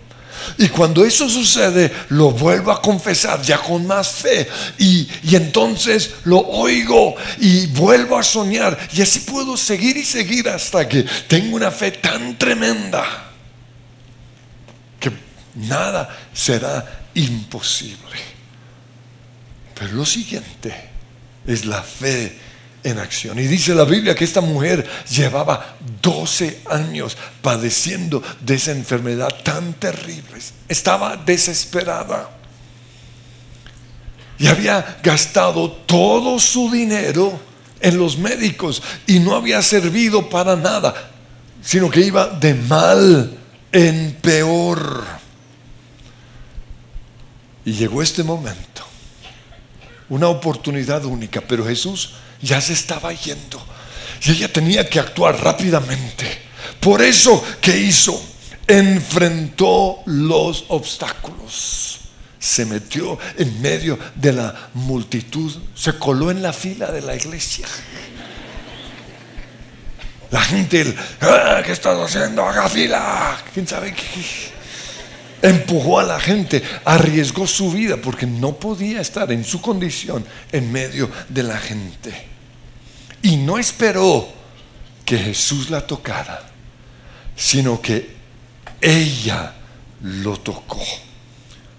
Y 0.57 0.67
cuando 0.69 1.05
eso 1.05 1.29
sucede, 1.29 1.91
lo 2.09 2.31
vuelvo 2.31 2.71
a 2.71 2.81
confesar 2.81 3.41
ya 3.41 3.59
con 3.59 3.87
más 3.87 4.09
fe. 4.09 4.47
Y, 4.77 5.07
y, 5.23 5.35
entonces 5.35 6.11
lo 6.25 6.39
oigo 6.39 7.15
y 7.39 7.67
vuelvo 7.67 8.17
a 8.17 8.23
soñar. 8.23 8.77
Y 8.93 9.01
así 9.01 9.21
puedo 9.21 9.57
seguir 9.57 9.97
y 9.97 10.03
seguir 10.03 10.49
hasta 10.49 10.87
que 10.87 11.03
tengo 11.27 11.55
una 11.55 11.71
fe 11.71 11.91
tan 11.91 12.37
tremenda 12.37 13.31
que 14.99 15.11
nada 15.55 16.27
será 16.33 17.07
imposible. 17.13 18.19
Pero 19.75 19.93
lo 19.93 20.05
siguiente 20.05 20.73
es 21.47 21.65
la 21.65 21.81
fe 21.81 22.37
en 22.83 22.99
acción. 22.99 23.39
Y 23.39 23.43
dice 23.43 23.73
la 23.73 23.85
Biblia 23.85 24.15
que 24.15 24.25
esta 24.25 24.41
mujer 24.41 24.85
llevaba 25.09 25.75
12 26.01 26.61
años 26.69 27.17
padeciendo 27.41 28.21
de 28.41 28.55
esa 28.55 28.71
enfermedad 28.71 29.29
tan 29.43 29.73
terrible. 29.73 30.39
Estaba 30.67 31.17
desesperada. 31.17 32.29
Y 34.37 34.47
había 34.47 34.97
gastado 35.03 35.71
todo 35.71 36.39
su 36.39 36.69
dinero 36.69 37.39
en 37.79 37.97
los 37.97 38.17
médicos 38.17 38.81
y 39.05 39.19
no 39.19 39.35
había 39.35 39.61
servido 39.61 40.29
para 40.29 40.55
nada, 40.55 41.11
sino 41.61 41.89
que 41.89 42.01
iba 42.01 42.27
de 42.27 42.53
mal 42.55 43.37
en 43.71 44.17
peor. 44.21 45.05
Y 47.65 47.73
llegó 47.73 48.01
este 48.01 48.23
momento, 48.23 48.83
una 50.09 50.27
oportunidad 50.27 51.05
única, 51.05 51.41
pero 51.41 51.65
Jesús 51.65 52.15
ya 52.43 52.61
se 52.61 52.73
estaba 52.73 53.11
yendo. 53.13 53.65
Y 54.21 54.31
ella 54.31 54.51
tenía 54.51 54.87
que 54.87 54.99
actuar 54.99 55.41
rápidamente. 55.41 56.25
Por 56.79 57.01
eso, 57.01 57.43
¿qué 57.61 57.77
hizo? 57.77 58.21
Enfrentó 58.67 60.03
los 60.05 60.65
obstáculos. 60.67 61.99
Se 62.37 62.65
metió 62.65 63.17
en 63.37 63.61
medio 63.61 63.97
de 64.15 64.33
la 64.33 64.69
multitud. 64.73 65.51
Se 65.73 65.97
coló 65.97 66.29
en 66.29 66.41
la 66.41 66.53
fila 66.53 66.91
de 66.91 67.01
la 67.01 67.15
iglesia. 67.15 67.65
La 70.29 70.41
gente, 70.41 70.95
ah, 71.21 71.61
¿qué 71.65 71.71
estás 71.71 71.97
haciendo? 71.97 72.43
Haga 72.43 72.67
fila. 72.67 73.41
¿Quién 73.53 73.67
sabe 73.67 73.93
qué? 73.93 74.53
empujó 75.43 75.99
a 75.99 76.03
la 76.03 76.21
gente, 76.21 76.63
arriesgó 76.85 77.45
su 77.45 77.69
vida 77.69 77.97
porque 77.97 78.25
no 78.25 78.53
podía 78.53 79.01
estar 79.01 79.29
en 79.31 79.43
su 79.43 79.61
condición 79.61 80.25
en 80.51 80.71
medio 80.71 81.11
de 81.27 81.43
la 81.43 81.57
gente. 81.57 82.32
Y 83.23 83.37
no 83.37 83.57
esperó 83.57 84.27
que 85.03 85.17
Jesús 85.17 85.69
la 85.69 85.87
tocara, 85.87 86.43
sino 87.35 87.81
que 87.81 88.15
ella 88.79 89.53
lo 90.01 90.37
tocó. 90.37 90.83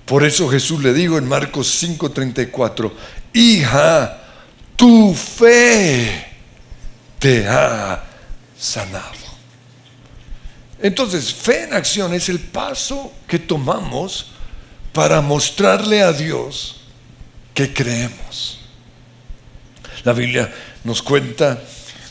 Por 0.04 0.24
eso 0.24 0.48
Jesús 0.48 0.82
le 0.82 0.92
dijo 0.92 1.18
en 1.18 1.28
Marcos 1.28 1.68
5:34, 1.82 2.92
hija, 3.34 4.20
tu 4.74 5.14
fe 5.14 6.26
te 7.18 7.46
ha 7.46 8.02
sanado. 8.58 9.24
Entonces, 10.80 11.32
fe 11.32 11.64
en 11.64 11.74
acción 11.74 12.12
es 12.12 12.28
el 12.28 12.40
paso 12.40 13.12
que 13.26 13.38
tomamos 13.38 14.32
para 14.92 15.20
mostrarle 15.20 16.02
a 16.02 16.12
Dios 16.12 16.80
que 17.54 17.72
creemos. 17.72 18.60
La 20.04 20.12
Biblia 20.12 20.52
nos 20.84 21.02
cuenta 21.02 21.60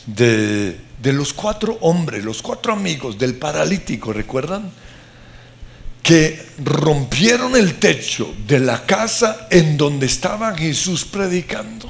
de, 0.06 0.78
los 1.02 1.32
cuatro 1.32 1.78
hombres, 1.80 2.24
los 2.24 2.42
cuatro 2.42 2.72
amigos 2.72 3.16
del 3.18 3.36
paralítico, 3.36 4.12
¿recuerdan? 4.12 4.70
Que 6.02 6.46
rompieron 6.62 7.56
el 7.56 7.78
techo 7.78 8.34
de 8.46 8.60
la 8.60 8.84
casa 8.84 9.46
en 9.50 9.76
donde 9.76 10.06
estaba 10.06 10.54
Jesús 10.56 11.04
predicando 11.04 11.88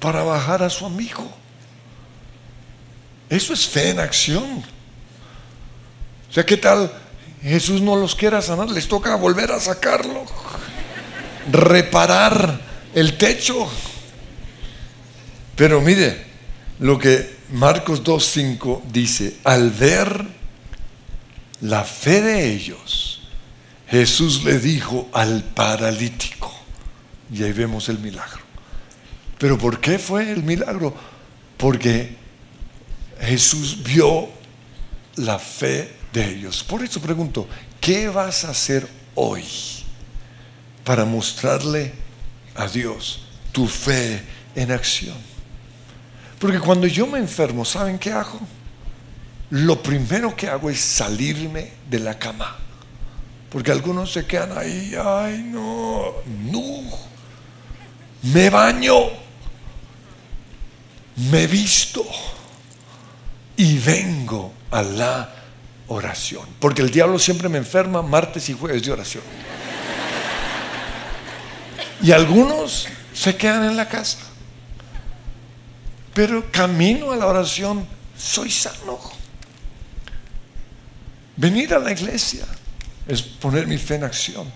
para 0.00 0.22
bajar 0.22 0.62
a 0.62 0.70
su 0.70 0.86
amigo. 0.86 1.30
Eso 3.28 3.52
es 3.52 3.68
fe 3.68 3.90
en 3.90 4.00
acción. 4.00 4.64
O 6.30 6.32
sea, 6.32 6.44
¿qué 6.44 6.56
tal? 6.56 6.90
Jesús 7.42 7.80
no 7.80 7.94
los 7.96 8.14
quiera 8.14 8.42
sanar, 8.42 8.68
les 8.70 8.88
toca 8.88 9.14
volver 9.14 9.52
a 9.52 9.60
sacarlo, 9.60 10.24
reparar 11.50 12.60
el 12.94 13.16
techo. 13.16 13.68
Pero 15.58 15.80
mire 15.80 16.16
lo 16.78 16.96
que 17.00 17.36
Marcos 17.50 18.04
2.5 18.04 18.82
dice, 18.92 19.38
al 19.42 19.72
ver 19.72 20.24
la 21.62 21.82
fe 21.82 22.22
de 22.22 22.52
ellos, 22.52 23.22
Jesús 23.88 24.44
le 24.44 24.60
dijo 24.60 25.08
al 25.12 25.42
paralítico, 25.42 26.54
y 27.34 27.42
ahí 27.42 27.50
vemos 27.50 27.88
el 27.88 27.98
milagro. 27.98 28.38
Pero 29.36 29.58
¿por 29.58 29.80
qué 29.80 29.98
fue 29.98 30.30
el 30.30 30.44
milagro? 30.44 30.94
Porque 31.56 32.14
Jesús 33.20 33.82
vio 33.82 34.28
la 35.16 35.40
fe 35.40 35.92
de 36.12 36.36
ellos. 36.36 36.62
Por 36.62 36.84
eso 36.84 37.00
pregunto, 37.00 37.48
¿qué 37.80 38.08
vas 38.08 38.44
a 38.44 38.50
hacer 38.50 38.86
hoy 39.16 39.42
para 40.84 41.04
mostrarle 41.04 41.92
a 42.54 42.68
Dios 42.68 43.26
tu 43.50 43.66
fe 43.66 44.22
en 44.54 44.70
acción? 44.70 45.37
Porque 46.38 46.60
cuando 46.60 46.86
yo 46.86 47.06
me 47.06 47.18
enfermo, 47.18 47.64
¿saben 47.64 47.98
qué 47.98 48.12
hago? 48.12 48.38
Lo 49.50 49.82
primero 49.82 50.36
que 50.36 50.48
hago 50.48 50.70
es 50.70 50.80
salirme 50.80 51.72
de 51.88 51.98
la 51.98 52.18
cama. 52.18 52.56
Porque 53.50 53.72
algunos 53.72 54.12
se 54.12 54.26
quedan 54.26 54.56
ahí, 54.56 54.94
ay 54.94 55.42
no, 55.42 56.12
no. 56.26 56.82
Me 58.22 58.50
baño, 58.50 58.94
me 61.30 61.46
visto 61.46 62.04
y 63.56 63.78
vengo 63.78 64.52
a 64.70 64.82
la 64.82 65.34
oración. 65.88 66.46
Porque 66.60 66.82
el 66.82 66.90
diablo 66.90 67.18
siempre 67.18 67.48
me 67.48 67.58
enferma 67.58 68.02
martes 68.02 68.48
y 68.48 68.52
jueves 68.52 68.82
de 68.82 68.92
oración. 68.92 69.24
Y 72.02 72.12
algunos 72.12 72.86
se 73.12 73.36
quedan 73.36 73.64
en 73.64 73.76
la 73.76 73.88
casa. 73.88 74.18
Pero 76.14 76.50
camino 76.50 77.12
a 77.12 77.16
la 77.16 77.26
oración, 77.26 77.86
soy 78.16 78.50
sano. 78.50 78.98
Venir 81.36 81.72
a 81.74 81.78
la 81.78 81.92
iglesia 81.92 82.44
es 83.06 83.22
poner 83.22 83.66
mi 83.66 83.78
fe 83.78 83.94
en 83.94 84.04
acción. 84.04 84.50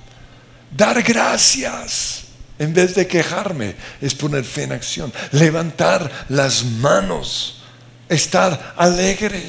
Dar 0.77 1.03
gracias 1.03 2.25
en 2.59 2.73
vez 2.73 2.95
de 2.95 3.07
quejarme 3.07 3.75
es 4.01 4.15
poner 4.15 4.45
fe 4.45 4.65
en 4.65 4.73
acción. 4.73 5.13
Levantar 5.33 6.27
las 6.29 6.65
manos, 6.65 7.63
estar 8.09 8.75
alegre. 8.77 9.43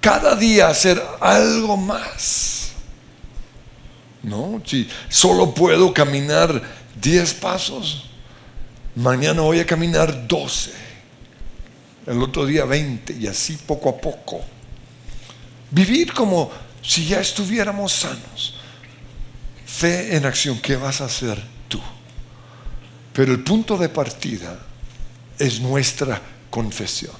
Cada 0.00 0.34
día 0.34 0.68
hacer 0.68 1.02
algo 1.20 1.76
más. 1.76 2.70
No, 4.22 4.62
si 4.64 4.88
solo 5.08 5.52
puedo 5.52 5.92
caminar 5.92 6.62
10 7.00 7.34
pasos, 7.34 8.04
mañana 8.96 9.42
voy 9.42 9.60
a 9.60 9.66
caminar 9.66 10.26
12. 10.26 10.70
El 12.06 12.20
otro 12.20 12.46
día 12.46 12.64
20 12.64 13.14
y 13.14 13.26
así 13.26 13.56
poco 13.56 13.90
a 13.90 13.96
poco. 13.96 14.40
Vivir 15.70 16.12
como 16.12 16.50
si 16.82 17.06
ya 17.06 17.20
estuviéramos 17.20 17.92
sanos. 17.92 18.56
Fe 19.64 20.16
en 20.16 20.26
acción, 20.26 20.58
¿qué 20.60 20.76
vas 20.76 21.00
a 21.00 21.06
hacer 21.06 21.42
tú? 21.68 21.80
Pero 23.12 23.32
el 23.32 23.42
punto 23.42 23.78
de 23.78 23.88
partida 23.88 24.58
es 25.38 25.60
nuestra 25.60 26.20
confesión. 26.50 27.14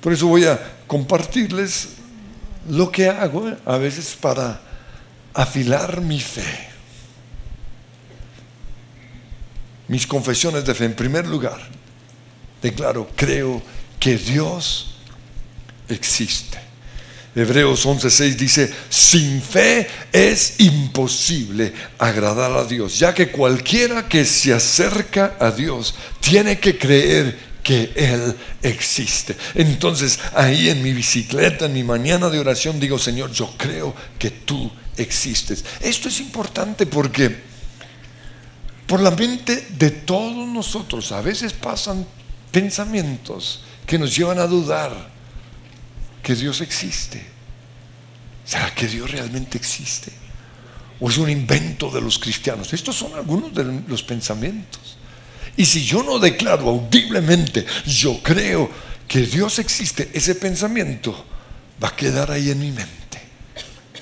Por 0.00 0.12
eso 0.12 0.26
voy 0.28 0.44
a 0.44 0.58
compartirles 0.86 1.88
lo 2.68 2.90
que 2.90 3.08
hago 3.08 3.52
a 3.64 3.76
veces 3.76 4.16
para 4.20 4.60
afilar 5.34 6.00
mi 6.00 6.20
fe. 6.20 6.67
Mis 9.88 10.06
confesiones 10.06 10.64
de 10.64 10.74
fe, 10.74 10.84
en 10.84 10.94
primer 10.94 11.26
lugar, 11.26 11.58
declaro, 12.62 13.10
creo 13.16 13.62
que 13.98 14.16
Dios 14.16 14.94
existe. 15.88 16.58
Hebreos 17.34 17.86
11:6 17.86 18.36
dice, 18.36 18.72
sin 18.88 19.40
fe 19.40 19.86
es 20.12 20.54
imposible 20.58 21.72
agradar 21.98 22.52
a 22.52 22.64
Dios, 22.64 22.98
ya 22.98 23.14
que 23.14 23.30
cualquiera 23.30 24.08
que 24.08 24.24
se 24.24 24.52
acerca 24.52 25.36
a 25.38 25.50
Dios 25.50 25.94
tiene 26.20 26.58
que 26.58 26.76
creer 26.76 27.38
que 27.62 27.92
Él 27.94 28.34
existe. 28.62 29.36
Entonces 29.54 30.18
ahí 30.34 30.68
en 30.68 30.82
mi 30.82 30.92
bicicleta, 30.92 31.66
en 31.66 31.74
mi 31.74 31.84
mañana 31.84 32.28
de 32.28 32.40
oración, 32.40 32.80
digo, 32.80 32.98
Señor, 32.98 33.30
yo 33.30 33.54
creo 33.56 33.94
que 34.18 34.30
tú 34.30 34.70
existes. 34.96 35.64
Esto 35.80 36.08
es 36.08 36.20
importante 36.20 36.86
porque 36.86 37.47
por 38.88 39.00
la 39.00 39.10
mente 39.10 39.68
de 39.78 39.90
todos 39.90 40.48
nosotros 40.48 41.12
a 41.12 41.20
veces 41.20 41.52
pasan 41.52 42.06
pensamientos 42.50 43.60
que 43.86 43.98
nos 43.98 44.16
llevan 44.16 44.38
a 44.38 44.46
dudar 44.46 45.10
que 46.22 46.34
Dios 46.34 46.62
existe. 46.62 47.22
¿Será 48.46 48.74
que 48.74 48.88
Dios 48.88 49.10
realmente 49.10 49.58
existe? 49.58 50.10
¿O 51.00 51.10
es 51.10 51.18
un 51.18 51.28
invento 51.28 51.90
de 51.90 52.00
los 52.00 52.18
cristianos? 52.18 52.72
Estos 52.72 52.96
son 52.96 53.12
algunos 53.12 53.52
de 53.52 53.82
los 53.86 54.02
pensamientos. 54.02 54.96
Y 55.54 55.66
si 55.66 55.84
yo 55.84 56.02
no 56.02 56.18
declaro 56.18 56.70
audiblemente, 56.70 57.66
yo 57.84 58.22
creo 58.22 58.70
que 59.06 59.20
Dios 59.20 59.58
existe, 59.58 60.10
ese 60.14 60.34
pensamiento 60.34 61.26
va 61.82 61.88
a 61.88 61.96
quedar 61.96 62.30
ahí 62.30 62.50
en 62.50 62.58
mi 62.58 62.72
mente. 62.72 63.20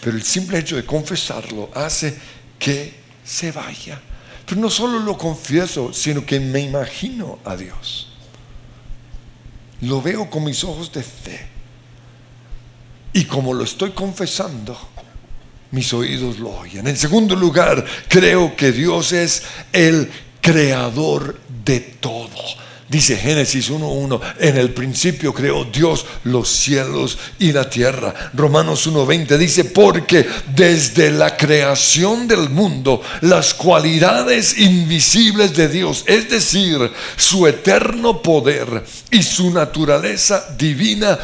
Pero 0.00 0.16
el 0.16 0.23
simple 0.23 0.61
hecho 0.61 0.76
de 0.76 0.85
confesarlo 0.85 1.71
hace 1.75 2.16
que 2.57 2.95
se 3.25 3.50
vaya. 3.50 4.01
Pero 4.46 4.61
no 4.61 4.70
solo 4.70 5.00
lo 5.00 5.18
confieso, 5.18 5.92
sino 5.92 6.24
que 6.24 6.38
me 6.38 6.61
imagino 6.61 7.38
a 7.44 7.56
Dios. 7.56 8.09
Lo 9.80 10.00
veo 10.00 10.30
con 10.30 10.44
mis 10.44 10.62
ojos 10.64 10.92
de 10.92 11.02
fe. 11.02 11.46
Y 13.12 13.24
como 13.24 13.52
lo 13.52 13.64
estoy 13.64 13.90
confesando, 13.90 14.78
mis 15.72 15.92
oídos 15.92 16.38
lo 16.38 16.50
oyen. 16.50 16.87
En 16.87 16.96
segundo 16.96 17.35
lugar, 17.35 17.85
creo 18.09 18.54
que 18.56 18.72
Dios 18.72 19.12
es 19.12 19.42
el 19.72 20.11
creador 20.40 21.40
de 21.64 21.80
todo. 21.80 22.30
Dice 22.88 23.16
Génesis 23.16 23.68
1.1, 23.68 24.20
en 24.38 24.57
el 24.59 24.70
principio 24.70 25.35
creó 25.35 25.64
Dios 25.64 26.07
los 26.22 26.49
cielos 26.49 27.18
y 27.40 27.51
la 27.51 27.68
tierra. 27.68 28.31
Romanos 28.33 28.88
1.20 28.88 29.37
dice, 29.37 29.64
porque 29.64 30.25
desde 30.55 31.11
la 31.11 31.37
creación 31.37 32.29
del 32.29 32.49
mundo, 32.49 33.03
las 33.22 33.55
cualidades 33.55 34.57
invisibles 34.59 35.57
de 35.57 35.68
Dios, 35.68 36.05
es 36.07 36.31
decir, 36.31 36.79
su 37.16 37.49
eterno 37.49 38.22
poder 38.22 38.85
y 39.11 39.20
su 39.20 39.51
naturaleza 39.51 40.55
divina, 40.57 41.18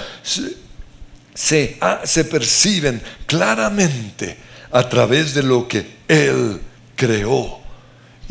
se, 1.32 1.78
se 2.02 2.24
perciben 2.24 3.00
claramente 3.24 4.36
a 4.72 4.88
través 4.88 5.32
de 5.32 5.44
lo 5.44 5.68
que 5.68 5.86
Él 6.08 6.60
creó. 6.96 7.61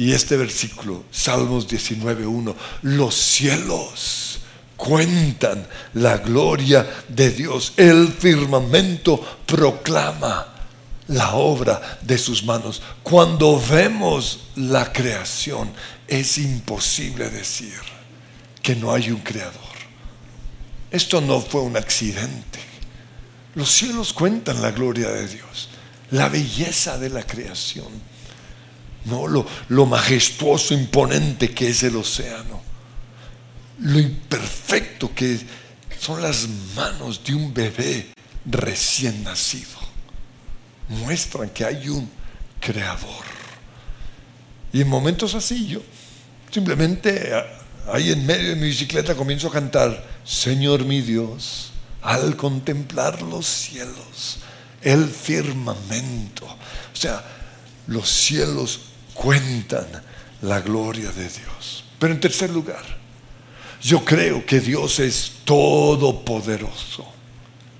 Y 0.01 0.13
este 0.13 0.35
versículo, 0.35 1.03
Salmos 1.11 1.67
19.1, 1.67 2.55
los 2.81 3.13
cielos 3.13 4.39
cuentan 4.75 5.67
la 5.93 6.17
gloria 6.17 6.89
de 7.07 7.29
Dios. 7.29 7.73
El 7.77 8.07
firmamento 8.07 9.23
proclama 9.45 10.55
la 11.09 11.35
obra 11.35 11.99
de 12.01 12.17
sus 12.17 12.43
manos. 12.43 12.81
Cuando 13.03 13.61
vemos 13.61 14.47
la 14.55 14.91
creación, 14.91 15.71
es 16.07 16.39
imposible 16.39 17.29
decir 17.29 17.79
que 18.63 18.75
no 18.75 18.91
hay 18.91 19.11
un 19.11 19.19
creador. 19.19 19.53
Esto 20.89 21.21
no 21.21 21.39
fue 21.39 21.61
un 21.61 21.77
accidente. 21.77 22.59
Los 23.53 23.69
cielos 23.69 24.13
cuentan 24.13 24.63
la 24.63 24.71
gloria 24.71 25.09
de 25.09 25.27
Dios, 25.27 25.69
la 26.09 26.27
belleza 26.27 26.97
de 26.97 27.11
la 27.11 27.21
creación, 27.21 28.09
no 29.05 29.27
lo, 29.27 29.45
lo 29.69 29.85
majestuoso, 29.85 30.73
imponente 30.73 31.51
que 31.51 31.69
es 31.69 31.83
el 31.83 31.95
océano, 31.95 32.61
lo 33.79 33.99
imperfecto 33.99 35.13
que 35.13 35.39
son 35.99 36.21
las 36.21 36.47
manos 36.75 37.23
de 37.23 37.35
un 37.35 37.53
bebé 37.53 38.13
recién 38.45 39.23
nacido. 39.23 39.79
Muestran 40.89 41.49
que 41.49 41.65
hay 41.65 41.89
un 41.89 42.09
creador. 42.59 43.25
Y 44.73 44.81
en 44.81 44.87
momentos 44.87 45.35
así 45.35 45.67
yo 45.67 45.81
simplemente 46.51 47.31
ahí 47.91 48.11
en 48.11 48.25
medio 48.25 48.49
de 48.49 48.55
mi 48.55 48.67
bicicleta 48.67 49.15
comienzo 49.15 49.47
a 49.47 49.51
cantar, 49.51 50.05
Señor 50.23 50.85
mi 50.85 51.01
Dios 51.01 51.71
al 52.01 52.35
contemplar 52.35 53.21
los 53.21 53.45
cielos, 53.45 54.39
el 54.81 55.07
firmamento. 55.07 56.45
O 56.45 56.95
sea, 56.95 57.23
los 57.87 58.09
cielos 58.09 58.79
cuentan 59.21 59.85
la 60.41 60.61
gloria 60.61 61.11
de 61.11 61.29
Dios. 61.29 61.83
Pero 61.99 62.13
en 62.13 62.19
tercer 62.19 62.49
lugar, 62.49 62.83
yo 63.81 64.03
creo 64.03 64.43
que 64.43 64.59
Dios 64.59 64.99
es 64.99 65.33
todopoderoso, 65.43 67.05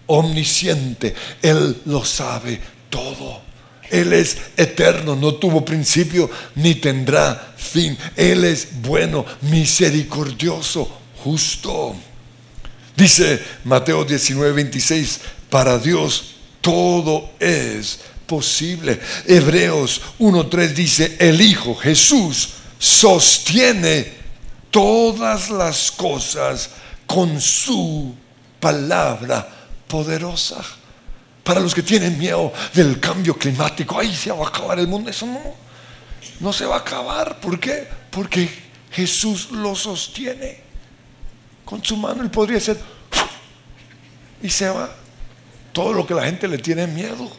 omnisciente, 0.06 1.16
Él 1.42 1.82
lo 1.86 2.06
sabe 2.06 2.62
todo. 2.90 3.42
Él 3.90 4.14
es 4.14 4.38
eterno, 4.56 5.16
no 5.16 5.34
tuvo 5.34 5.66
principio 5.66 6.30
ni 6.56 6.76
tendrá 6.76 7.54
fin. 7.58 7.98
Él 8.16 8.46
es 8.46 8.82
bueno, 8.82 9.26
misericordioso, 9.42 10.88
justo. 11.24 11.96
Dice 12.96 13.42
Mateo 13.66 14.06
19, 14.06 14.54
26, 14.54 15.20
para 15.50 15.78
Dios 15.78 16.36
todo 16.62 17.32
es 17.40 18.00
posible. 18.32 18.98
Hebreos 19.26 20.02
1.3 20.18 20.68
dice, 20.70 21.18
el 21.20 21.42
Hijo 21.42 21.76
Jesús 21.76 22.52
sostiene 22.80 24.14
todas 24.72 25.50
las 25.50 25.92
cosas 25.92 26.70
con 27.06 27.42
su 27.42 28.16
palabra 28.62 29.46
poderosa. 29.86 30.64
Para 31.44 31.60
los 31.60 31.76
que 31.76 31.84
tienen 31.84 32.18
miedo 32.18 32.54
del 32.74 33.02
cambio 33.02 33.38
climático, 33.38 34.00
ahí 34.00 34.16
se 34.16 34.32
va 34.32 34.46
a 34.46 34.48
acabar 34.48 34.80
el 34.80 34.88
mundo. 34.88 35.10
Eso 35.10 35.26
no, 35.26 35.42
no 36.40 36.54
se 36.54 36.66
va 36.66 36.78
a 36.78 36.80
acabar. 36.80 37.38
¿Por 37.42 37.60
qué? 37.60 37.86
Porque 38.10 38.50
Jesús 38.92 39.52
lo 39.52 39.76
sostiene 39.76 40.58
con 41.66 41.84
su 41.84 41.98
mano, 41.98 42.24
él 42.24 42.32
podría 42.32 42.62
ser 42.62 42.80
y 44.42 44.50
se 44.50 44.70
va. 44.70 44.90
Todo 45.74 45.92
lo 45.92 46.08
que 46.08 46.14
la 46.14 46.24
gente 46.24 46.48
le 46.48 46.60
tiene 46.60 46.88
miedo. 46.88 47.30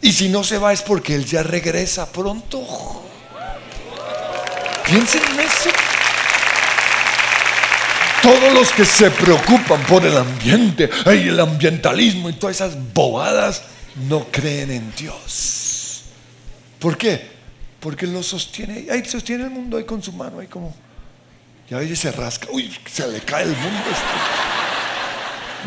Y 0.00 0.12
si 0.12 0.28
no 0.28 0.44
se 0.44 0.58
va 0.58 0.72
es 0.72 0.82
porque 0.82 1.14
él 1.14 1.24
ya 1.24 1.42
regresa 1.42 2.10
pronto. 2.10 2.64
Piensen 4.86 5.22
en 5.32 5.40
eso. 5.40 5.70
Todos 8.22 8.52
los 8.52 8.72
que 8.72 8.84
se 8.84 9.10
preocupan 9.10 9.82
por 9.84 10.04
el 10.04 10.16
ambiente 10.16 10.90
y 11.06 11.28
el 11.28 11.40
ambientalismo 11.40 12.28
y 12.28 12.34
todas 12.34 12.56
esas 12.56 12.76
bobadas 12.92 13.62
no 14.08 14.26
creen 14.30 14.70
en 14.70 14.92
Dios. 14.96 16.02
¿Por 16.78 16.96
qué? 16.96 17.38
porque 17.80 18.06
lo 18.06 18.22
sostiene. 18.22 18.86
Ahí 18.90 19.04
sostiene 19.04 19.44
el 19.44 19.50
mundo 19.50 19.76
ahí 19.76 19.84
con 19.84 20.02
su 20.02 20.12
mano, 20.12 20.40
ahí 20.40 20.46
como. 20.46 20.74
Y 21.70 21.74
a 21.74 21.78
veces 21.78 21.98
se 21.98 22.12
rasca. 22.12 22.48
Uy, 22.50 22.74
se 22.90 23.06
le 23.06 23.20
cae 23.20 23.44
el 23.44 23.50
mundo. 23.56 23.84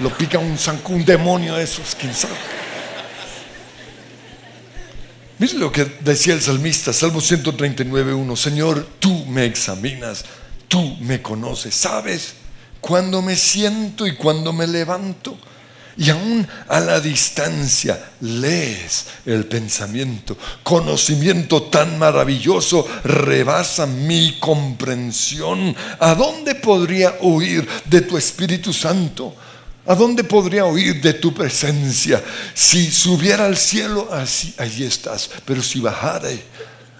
Lo 0.02 0.10
pica 0.18 0.40
un 0.40 0.58
un 0.90 1.06
demonio 1.06 1.56
de 1.56 1.64
esos, 1.64 1.96
quién 1.96 2.14
sabe. 2.14 2.61
Mire 5.42 5.56
lo 5.56 5.72
que 5.72 5.86
decía 6.02 6.36
el 6.36 6.42
salmista, 6.44 6.94
Salmo 6.94 7.20
139.1. 7.20 8.36
Señor, 8.36 8.88
tú 9.00 9.26
me 9.26 9.44
examinas, 9.44 10.24
tú 10.68 10.98
me 11.00 11.20
conoces, 11.20 11.74
sabes 11.74 12.34
cuando 12.80 13.24
me 13.24 13.36
siento 13.36 14.06
y 14.06 14.14
cuando 14.14 14.54
me 14.54 14.68
levanto. 14.68 15.36
Y 15.98 16.12
aún 16.12 16.48
a 16.68 16.80
la 16.80 17.00
distancia 17.00 18.12
lees 18.20 19.08
el 19.26 19.46
pensamiento. 19.46 20.38
Conocimiento 20.62 21.64
tan 21.64 21.98
maravilloso 21.98 22.88
rebasa 23.04 23.88
mi 23.88 24.38
comprensión. 24.40 25.76
¿A 26.00 26.14
dónde 26.14 26.54
podría 26.54 27.16
huir 27.20 27.68
de 27.86 28.02
tu 28.02 28.16
Espíritu 28.16 28.72
Santo? 28.72 29.34
¿A 29.86 29.96
dónde 29.96 30.24
podría 30.24 30.66
huir 30.66 31.02
de 31.02 31.14
tu 31.14 31.34
presencia? 31.34 32.24
Si 32.54 32.92
subiera 32.92 33.46
al 33.46 33.58
cielo, 33.58 34.08
así, 34.12 34.54
allí 34.58 34.84
estás. 34.84 35.30
Pero 35.46 35.64
si 35.64 35.80
bajare 35.80 36.44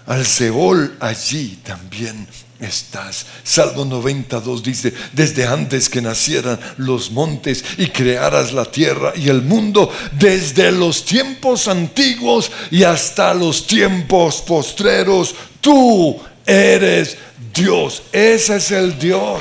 al 0.06 0.26
Seol, 0.26 0.96
allí 0.98 1.60
también 1.62 2.26
estás. 2.58 3.26
Salmo 3.44 3.84
92 3.84 4.62
dice, 4.62 4.92
desde 5.12 5.46
antes 5.46 5.88
que 5.88 6.02
nacieran 6.02 6.58
los 6.76 7.12
montes 7.12 7.64
y 7.78 7.86
crearas 7.86 8.52
la 8.52 8.64
tierra 8.64 9.12
y 9.14 9.28
el 9.28 9.42
mundo, 9.42 9.92
desde 10.18 10.72
los 10.72 11.04
tiempos 11.04 11.68
antiguos 11.68 12.50
y 12.72 12.82
hasta 12.82 13.32
los 13.32 13.66
tiempos 13.66 14.42
postreros, 14.42 15.34
tú 15.60 16.20
eres 16.44 17.16
Dios. 17.54 18.02
Ese 18.12 18.56
es 18.56 18.70
el 18.72 18.98
Dios 18.98 19.40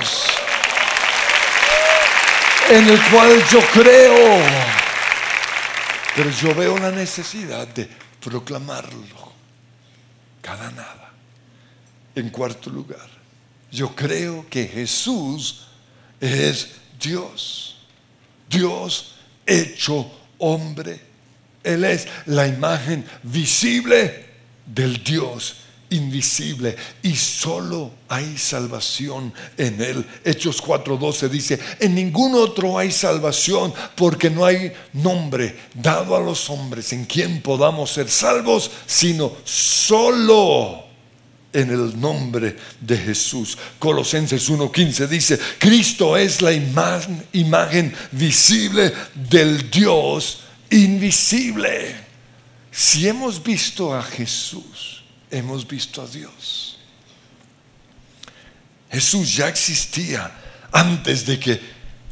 en 2.70 2.90
el 2.90 3.00
cual 3.10 3.44
yo 3.52 3.60
creo. 3.74 4.40
Pero 6.16 6.30
yo 6.30 6.54
veo 6.56 6.78
la 6.78 6.92
necesidad 6.92 7.68
de 7.68 7.90
proclamarlo 8.24 9.34
cada 10.42 10.70
nada. 10.72 11.12
En 12.14 12.30
cuarto 12.30 12.70
lugar, 12.70 13.10
yo 13.72 13.96
creo 13.96 14.46
que 14.50 14.68
Jesús 14.68 15.68
es 16.20 16.76
Dios. 17.00 17.78
Dios 18.50 19.16
hecho 19.46 20.12
hombre. 20.38 21.00
Él 21.64 21.86
es 21.86 22.08
la 22.26 22.48
imagen 22.48 23.06
visible 23.24 24.26
del 24.66 25.04
Dios 25.04 25.61
invisible 25.92 26.76
y 27.04 27.16
solo 27.16 27.92
hay 28.10 28.38
salvación 28.38 29.34
en 29.58 29.82
Él. 29.82 30.06
Hechos 30.26 30.62
4:12 30.64 31.30
dice, 31.30 31.60
en 31.80 31.96
ningún 31.96 32.36
otro 32.36 32.78
hay 32.78 32.92
salvación 32.92 33.74
porque 33.96 34.30
no 34.30 34.44
hay 34.44 34.74
nombre 34.94 35.56
dado 35.74 36.16
a 36.16 36.20
los 36.20 36.50
hombres 36.50 36.92
en 36.94 37.06
quien 37.06 37.42
podamos 37.42 37.92
ser 37.92 38.10
salvos, 38.10 38.72
sino 38.86 39.32
solo 39.44 40.86
en 41.54 41.70
el 41.70 42.00
nombre 42.00 42.56
de 42.80 42.98
Jesús. 42.98 43.58
Colosenses 43.78 44.50
1.15 44.50 45.08
dice, 45.08 45.40
Cristo 45.60 46.16
es 46.16 46.42
la 46.42 46.52
imagen, 46.52 47.24
imagen 47.34 47.94
visible 48.12 48.94
del 49.30 49.70
Dios 49.70 50.40
invisible. 50.70 51.96
Si 52.72 53.08
hemos 53.08 53.44
visto 53.44 53.94
a 53.94 54.02
Jesús, 54.02 55.01
hemos 55.32 55.68
visto 55.68 56.02
a 56.02 56.08
Dios. 56.08 56.78
Jesús 58.92 59.36
ya 59.36 59.48
existía 59.48 60.32
antes 60.72 61.26
de 61.26 61.40
que 61.40 61.60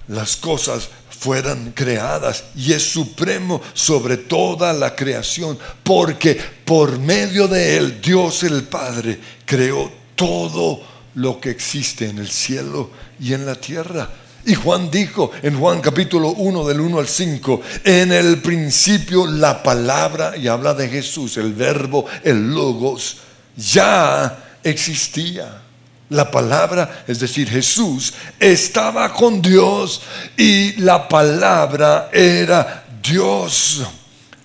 las 0.07 0.37
cosas 0.37 0.89
fueran 1.09 1.73
creadas 1.73 2.45
y 2.55 2.71
es 2.71 2.83
supremo 2.83 3.61
sobre 3.73 4.15
toda 4.17 4.71
la 4.71 4.95
creación, 4.95 5.59
porque 5.83 6.35
por 6.63 6.97
medio 6.97 7.47
de 7.47 7.77
él 7.77 8.01
Dios 8.01 8.43
el 8.43 8.63
Padre 8.63 9.19
creó 9.45 9.91
todo 10.15 10.81
lo 11.15 11.39
que 11.39 11.49
existe 11.49 12.07
en 12.07 12.19
el 12.19 12.29
cielo 12.29 12.91
y 13.19 13.33
en 13.33 13.45
la 13.45 13.55
tierra. 13.55 14.09
Y 14.49 14.55
Juan 14.55 14.89
dijo 14.89 15.29
en 15.43 15.59
Juan 15.59 15.79
capítulo 15.79 16.29
1 16.29 16.67
del 16.67 16.79
1 16.81 16.97
al 16.97 17.07
5, 17.07 17.61
en 17.83 18.11
el 18.11 18.41
principio 18.41 19.27
la 19.27 19.61
palabra, 19.61 20.35
y 20.35 20.47
habla 20.47 20.73
de 20.73 20.89
Jesús, 20.89 21.37
el 21.37 21.53
verbo, 21.53 22.07
el 22.23 22.51
logos, 22.51 23.17
ya 23.55 24.57
existía. 24.63 25.61
La 26.09 26.31
palabra, 26.31 27.03
es 27.07 27.19
decir, 27.19 27.47
Jesús, 27.47 28.11
estaba 28.39 29.13
con 29.13 29.39
Dios 29.39 30.01
y 30.35 30.81
la 30.81 31.07
palabra 31.07 32.09
era 32.11 32.85
Dios. 33.03 33.83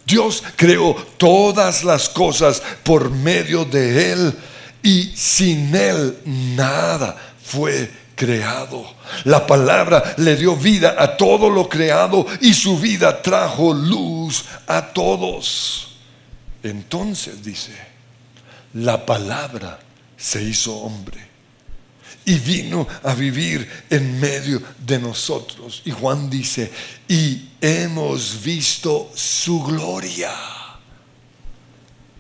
Dios 0.07 0.43
creó 0.55 0.95
todas 1.17 1.83
las 1.83 2.11
cosas 2.11 2.63
por 2.83 3.09
medio 3.11 3.65
de 3.65 4.13
Él 4.13 4.35
y 4.83 5.15
sin 5.17 5.75
Él 5.75 6.19
nada 6.27 7.17
fue 7.43 8.04
creado. 8.15 8.85
La 9.25 9.47
palabra 9.47 10.15
le 10.19 10.37
dio 10.37 10.57
vida 10.57 10.97
a 10.99 11.17
todo 11.17 11.51
lo 11.51 11.69
creado 11.69 12.27
y 12.41 12.55
su 12.55 12.79
vida 12.79 13.23
trajo 13.23 13.75
luz 13.75 14.45
a 14.67 14.93
todos. 14.93 15.97
Entonces 16.63 17.43
dice, 17.43 17.73
la 18.75 19.05
palabra 19.05 19.79
se 20.17 20.43
hizo 20.43 20.75
hombre 20.77 21.35
y 22.25 22.39
vino 22.39 22.87
a 23.03 23.15
vivir 23.15 23.69
en 23.91 24.19
medio 24.19 24.63
de 24.79 24.99
nosotros. 24.99 25.83
Y 25.85 25.91
Juan 25.91 26.31
dice, 26.31 26.73
y 27.07 27.51
hemos 27.61 28.43
visto 28.43 29.11
su 29.15 29.63
gloria, 29.63 30.33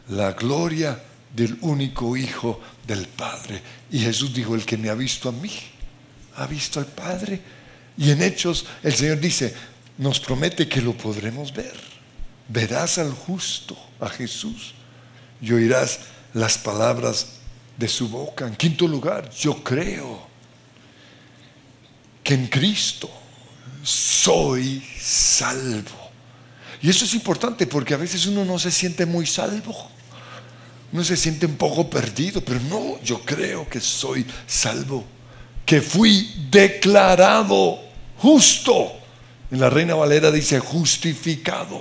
la 0.09 0.33
gloria 0.33 1.03
del 1.35 1.57
único 1.63 2.17
Hijo 2.17 2.61
del 2.87 3.09
Padre. 3.09 3.63
Y 3.91 4.01
Jesús 4.01 4.35
dijo, 4.35 4.55
el 4.55 4.65
que 4.65 4.77
me 4.77 4.91
ha 4.91 4.95
visto 4.95 5.29
a 5.29 5.33
mí, 5.33 5.51
ha 6.37 6.47
visto 6.47 6.81
al 6.81 6.87
Padre. 6.87 7.41
Y 7.97 8.11
en 8.11 8.23
Hechos 8.23 8.67
el 8.83 8.95
Señor 8.95 9.21
dice, 9.21 9.55
nos 9.99 10.21
promete 10.21 10.69
que 10.69 10.81
lo 10.81 10.97
podremos 10.97 11.53
ver. 11.53 11.75
Verás 12.49 12.99
al 12.99 13.13
justo, 13.13 13.77
a 14.01 14.09
Jesús, 14.09 14.75
y 15.41 15.53
oirás 15.53 16.01
las 16.35 16.59
palabras 16.59 17.29
de 17.77 17.89
su 17.89 18.09
boca. 18.09 18.47
En 18.47 18.57
quinto 18.57 18.87
lugar, 18.87 19.31
yo 19.31 19.63
creo 19.63 20.27
que 22.23 22.35
en 22.35 22.49
Cristo 22.49 23.11
soy 23.83 24.83
salvo. 24.99 26.11
Y 26.83 26.91
eso 26.91 27.05
es 27.05 27.15
importante 27.15 27.67
porque 27.67 27.95
a 27.95 27.99
veces 27.99 28.27
uno 28.27 28.45
no 28.45 28.59
se 28.59 28.71
siente 28.71 29.07
muy 29.07 29.27
salvo. 29.27 29.91
Uno 30.93 31.03
se 31.03 31.17
siente 31.17 31.47
un 31.47 31.57
poco 31.57 31.89
perdido, 31.89 32.41
pero 32.45 32.61
no, 32.61 33.01
yo 33.03 33.21
creo 33.23 33.69
que 33.69 33.81
soy 33.81 34.25
salvo. 34.47 35.05
Que 35.65 35.81
fui 35.81 36.47
declarado 36.51 37.81
justo. 38.19 38.93
En 39.51 39.61
la 39.61 39.71
Reina 39.71 39.95
Valera 39.95 40.31
dice 40.31 40.59
justificado. 40.61 41.81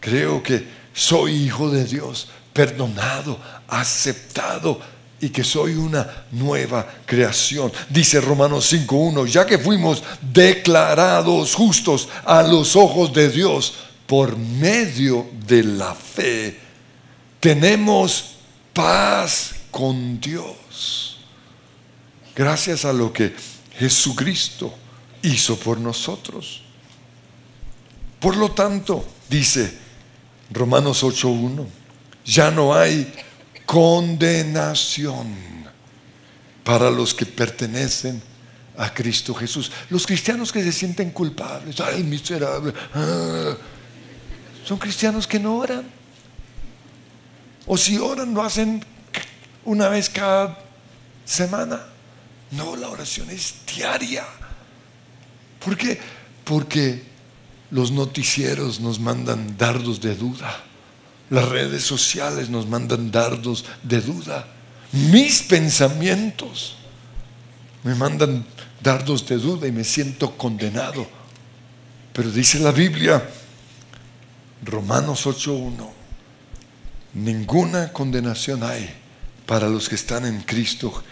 Creo 0.00 0.42
que 0.42 0.66
soy 0.92 1.44
hijo 1.44 1.70
de 1.70 1.84
Dios 1.84 2.28
perdonado, 2.52 3.38
aceptado 3.68 4.80
y 5.20 5.28
que 5.28 5.44
soy 5.44 5.74
una 5.74 6.24
nueva 6.32 6.86
creación. 7.04 7.70
Dice 7.88 8.20
Romanos 8.20 8.72
5.1, 8.72 9.26
ya 9.26 9.46
que 9.46 9.58
fuimos 9.58 10.02
declarados 10.20 11.54
justos 11.54 12.08
a 12.24 12.42
los 12.42 12.74
ojos 12.74 13.12
de 13.12 13.28
Dios 13.28 13.74
por 14.06 14.36
medio 14.36 15.28
de 15.46 15.62
la 15.62 15.94
fe, 15.94 16.58
tenemos 17.38 18.32
paz 18.72 19.54
con 19.70 20.20
Dios. 20.20 21.09
Gracias 22.40 22.86
a 22.86 22.92
lo 22.94 23.12
que 23.12 23.34
Jesucristo 23.78 24.74
hizo 25.20 25.58
por 25.58 25.78
nosotros. 25.78 26.62
Por 28.18 28.34
lo 28.34 28.52
tanto, 28.52 29.06
dice 29.28 29.70
Romanos 30.50 31.04
8.1, 31.04 31.66
ya 32.24 32.50
no 32.50 32.74
hay 32.74 33.12
condenación 33.66 35.26
para 36.64 36.90
los 36.90 37.12
que 37.12 37.26
pertenecen 37.26 38.22
a 38.78 38.94
Cristo 38.94 39.34
Jesús. 39.34 39.70
Los 39.90 40.06
cristianos 40.06 40.50
que 40.50 40.62
se 40.62 40.72
sienten 40.72 41.10
culpables, 41.10 41.78
ay, 41.82 42.02
miserable, 42.02 42.72
ah, 42.94 43.54
son 44.64 44.78
cristianos 44.78 45.26
que 45.26 45.38
no 45.38 45.58
oran. 45.58 45.84
O 47.66 47.76
si 47.76 47.98
oran, 47.98 48.32
lo 48.32 48.42
hacen 48.42 48.82
una 49.66 49.90
vez 49.90 50.08
cada 50.08 50.58
semana. 51.26 51.90
No, 52.50 52.76
la 52.76 52.88
oración 52.88 53.30
es 53.30 53.54
diaria. 53.74 54.24
¿Por 55.64 55.76
qué? 55.76 56.00
Porque 56.44 57.02
los 57.70 57.92
noticieros 57.92 58.80
nos 58.80 58.98
mandan 58.98 59.56
dardos 59.56 60.00
de 60.00 60.16
duda 60.16 60.64
Las 61.30 61.48
redes 61.48 61.84
sociales 61.84 62.50
nos 62.50 62.66
mandan 62.66 63.12
dardos 63.12 63.64
de 63.84 64.00
duda. 64.00 64.48
Mis 64.90 65.42
pensamientos 65.42 66.74
me 67.84 67.94
mandan 67.94 68.44
dardos 68.82 69.26
de 69.28 69.36
duda 69.36 69.68
y 69.68 69.72
me 69.72 69.84
siento 69.84 70.36
condenado. 70.36 71.06
Pero 72.12 72.32
dice 72.32 72.58
la 72.58 72.72
Biblia, 72.72 73.22
Romanos 74.64 75.24
8.1, 75.26 75.88
ninguna 77.14 77.92
condenación 77.92 78.64
hay 78.64 78.90
para 79.46 79.68
los 79.68 79.88
que 79.88 79.94
están 79.94 80.26
en 80.26 80.40
Cristo. 80.42 81.02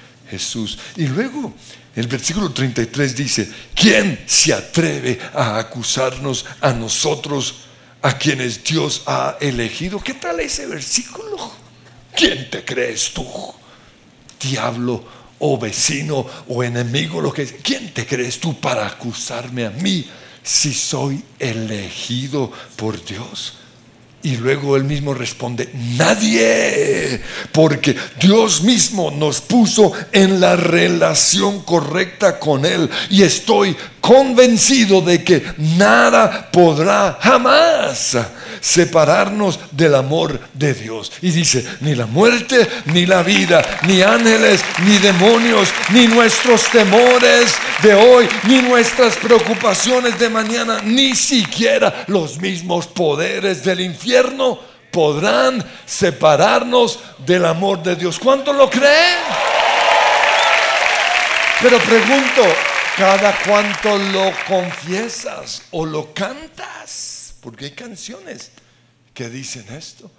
Y 0.97 1.07
luego 1.07 1.55
el 1.95 2.07
versículo 2.07 2.51
33 2.51 3.17
dice, 3.17 3.51
¿quién 3.75 4.21
se 4.27 4.53
atreve 4.53 5.19
a 5.35 5.59
acusarnos 5.59 6.45
a 6.61 6.73
nosotros, 6.73 7.57
a 8.03 8.17
quienes 8.17 8.63
Dios 8.63 9.03
ha 9.07 9.37
elegido? 9.41 10.01
¿Qué 10.01 10.15
tal 10.15 10.41
ese 10.41 10.67
versículo? 10.67 11.51
¿Quién 12.15 12.51
te 12.51 12.65
crees 12.65 13.13
tú? 13.13 13.27
Diablo 14.41 15.05
o 15.41 15.59
vecino 15.59 16.27
o 16.49 16.63
enemigo, 16.63 17.21
lo 17.21 17.33
que 17.33 17.47
¿Quién 17.47 17.93
te 17.93 18.07
crees 18.07 18.39
tú 18.39 18.59
para 18.61 18.87
acusarme 18.87 19.67
a 19.67 19.71
mí 19.71 20.07
si 20.43 20.73
soy 20.73 21.23
elegido 21.39 22.53
por 22.77 23.05
Dios? 23.05 23.55
Y 24.21 24.37
luego 24.37 24.77
él 24.77 24.83
mismo 24.83 25.15
responde, 25.15 25.69
nadie, 25.97 27.23
porque 27.53 27.95
Dios 28.21 28.63
mismo 28.63 29.13
nos 29.13 29.41
puso 29.41 29.93
en 30.11 30.41
la 30.41 30.57
relación 30.57 31.61
correcta 31.63 32.41
con 32.41 32.65
Él. 32.65 32.91
Y 33.11 33.23
estoy 33.23 33.77
convencido 34.01 35.03
de 35.03 35.23
que 35.23 35.45
nada 35.57 36.51
podrá 36.51 37.17
jamás 37.21 38.17
separarnos 38.61 39.61
del 39.71 39.95
amor 39.95 40.41
de 40.53 40.75
Dios. 40.75 41.13
Y 41.23 41.31
dice, 41.31 41.65
ni 41.81 41.95
la 41.95 42.07
muerte, 42.07 42.67
ni 42.87 43.07
la 43.07 43.23
vida, 43.23 43.63
ni 43.87 44.03
ángeles, 44.03 44.65
ni 44.85 44.99
demonios, 44.99 45.69
ni 45.93 46.09
nuestros 46.09 46.65
temores 46.71 47.55
de 47.85 47.95
hoy, 47.95 48.29
ni 48.49 48.63
nuestras 48.63 49.15
preocupaciones 49.17 50.19
de 50.19 50.29
mañana, 50.29 50.81
ni 50.85 51.15
siquiera 51.15 52.05
los 52.09 52.41
mismos 52.41 52.89
poderes 52.89 53.63
del 53.63 53.81
infierno 53.81 54.08
podrán 54.91 55.65
separarnos 55.85 57.01
del 57.19 57.45
amor 57.45 57.83
de 57.83 57.97
Dios. 57.97 58.19
¿Cuánto 58.19 58.53
lo 58.53 58.69
creen? 58.71 59.19
Pero 61.61 61.79
pregunto, 61.79 62.43
¿cada 62.97 63.37
cuánto 63.47 63.99
lo 63.99 64.33
confiesas 64.47 65.63
o 65.71 65.85
lo 65.85 66.13
cantas? 66.15 67.19
porque 67.41 67.67
hay 67.67 67.71
canciones 67.73 68.51
que 69.15 69.29
dicen 69.29 69.67
esto. 69.75 70.11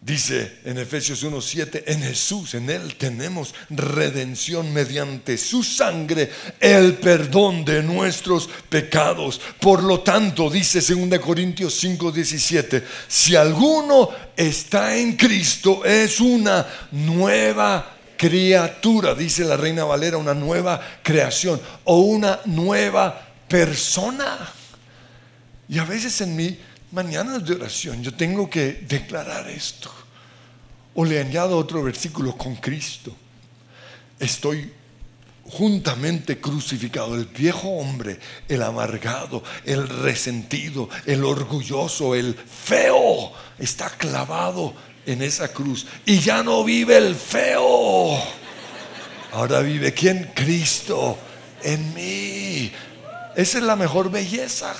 Dice 0.00 0.58
en 0.64 0.78
Efesios 0.78 1.24
1:7, 1.24 1.82
en 1.86 2.02
Jesús, 2.02 2.54
en 2.54 2.70
Él 2.70 2.94
tenemos 2.96 3.54
redención 3.70 4.72
mediante 4.72 5.36
su 5.36 5.64
sangre, 5.64 6.30
el 6.60 6.94
perdón 6.94 7.64
de 7.64 7.82
nuestros 7.82 8.48
pecados. 8.68 9.40
Por 9.60 9.82
lo 9.82 10.00
tanto, 10.00 10.48
dice 10.48 10.80
2 10.80 11.18
Corintios 11.18 11.82
5:17, 11.82 12.84
si 13.08 13.34
alguno 13.34 14.10
está 14.36 14.96
en 14.96 15.16
Cristo, 15.16 15.84
es 15.84 16.20
una 16.20 16.64
nueva 16.92 17.96
criatura, 18.16 19.14
dice 19.14 19.44
la 19.44 19.56
Reina 19.56 19.84
Valera, 19.84 20.18
una 20.18 20.34
nueva 20.34 20.80
creación 21.02 21.60
o 21.84 21.98
una 21.98 22.40
nueva 22.44 23.28
persona. 23.48 24.52
Y 25.68 25.78
a 25.78 25.84
veces 25.84 26.20
en 26.20 26.36
mi 26.36 26.56
mañana 26.96 27.38
de 27.38 27.54
oración 27.54 28.02
yo 28.02 28.14
tengo 28.14 28.48
que 28.48 28.72
declarar 28.88 29.46
esto. 29.50 29.92
O 30.94 31.04
le 31.04 31.20
añado 31.20 31.58
otro 31.58 31.82
versículo 31.82 32.34
con 32.34 32.56
Cristo. 32.56 33.14
Estoy 34.18 34.72
juntamente 35.44 36.40
crucificado. 36.40 37.14
El 37.14 37.26
viejo 37.26 37.68
hombre, 37.68 38.18
el 38.48 38.62
amargado, 38.62 39.42
el 39.66 39.86
resentido, 39.86 40.88
el 41.04 41.22
orgulloso, 41.22 42.14
el 42.14 42.34
feo, 42.34 43.30
está 43.58 43.90
clavado 43.90 44.72
en 45.04 45.20
esa 45.20 45.48
cruz. 45.48 45.86
Y 46.06 46.20
ya 46.20 46.42
no 46.42 46.64
vive 46.64 46.96
el 46.96 47.14
feo. 47.14 48.16
Ahora 49.32 49.60
vive 49.60 49.92
quién? 49.92 50.32
Cristo 50.34 51.18
en 51.62 51.92
mí. 51.92 52.72
Esa 53.36 53.58
es 53.58 53.64
la 53.64 53.76
mejor 53.76 54.10
belleza. 54.10 54.74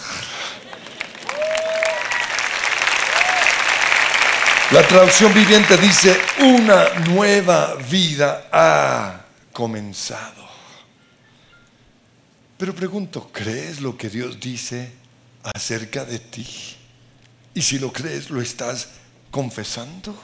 La 4.72 4.82
traducción 4.82 5.32
viviente 5.32 5.76
dice, 5.76 6.16
una 6.40 6.88
nueva 7.10 7.76
vida 7.88 8.48
ha 8.50 9.20
comenzado. 9.52 10.44
Pero 12.58 12.74
pregunto, 12.74 13.30
¿crees 13.32 13.80
lo 13.80 13.96
que 13.96 14.10
Dios 14.10 14.40
dice 14.40 14.90
acerca 15.54 16.04
de 16.04 16.18
ti? 16.18 16.44
Y 17.54 17.62
si 17.62 17.78
lo 17.78 17.92
crees, 17.92 18.28
¿lo 18.28 18.42
estás 18.42 18.88
confesando? 19.30 20.18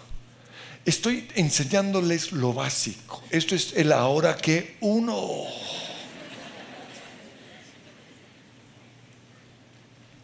Estoy 0.84 1.28
enseñándoles 1.36 2.32
lo 2.32 2.52
básico. 2.52 3.22
Esto 3.30 3.54
es 3.54 3.74
el 3.76 3.92
ahora 3.92 4.36
que 4.36 4.76
uno. 4.80 5.44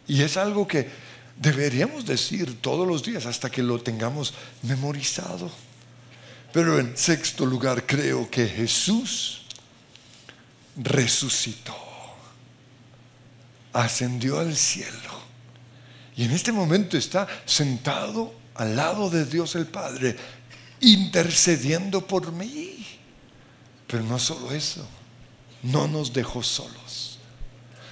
Y 0.09 0.21
es 0.23 0.35
algo 0.35 0.67
que 0.67 1.08
Deberíamos 1.39 2.05
decir 2.05 2.59
todos 2.61 2.85
los 2.85 3.01
días 3.01 3.25
hasta 3.25 3.49
que 3.49 3.63
lo 3.63 3.81
tengamos 3.81 4.33
memorizado. 4.61 5.49
Pero 6.51 6.77
en 6.79 6.97
sexto 6.97 7.45
lugar, 7.45 7.85
creo 7.85 8.29
que 8.29 8.45
Jesús 8.45 9.43
resucitó, 10.75 11.75
ascendió 13.71 14.39
al 14.39 14.55
cielo 14.55 15.19
y 16.17 16.25
en 16.25 16.31
este 16.31 16.51
momento 16.51 16.97
está 16.97 17.27
sentado 17.45 18.33
al 18.55 18.75
lado 18.75 19.09
de 19.09 19.23
Dios 19.23 19.55
el 19.55 19.67
Padre, 19.67 20.17
intercediendo 20.81 22.05
por 22.05 22.33
mí. 22.33 22.85
Pero 23.87 24.03
no 24.03 24.19
solo 24.19 24.51
eso, 24.51 24.85
no 25.63 25.87
nos 25.87 26.11
dejó 26.11 26.43
solos 26.43 26.88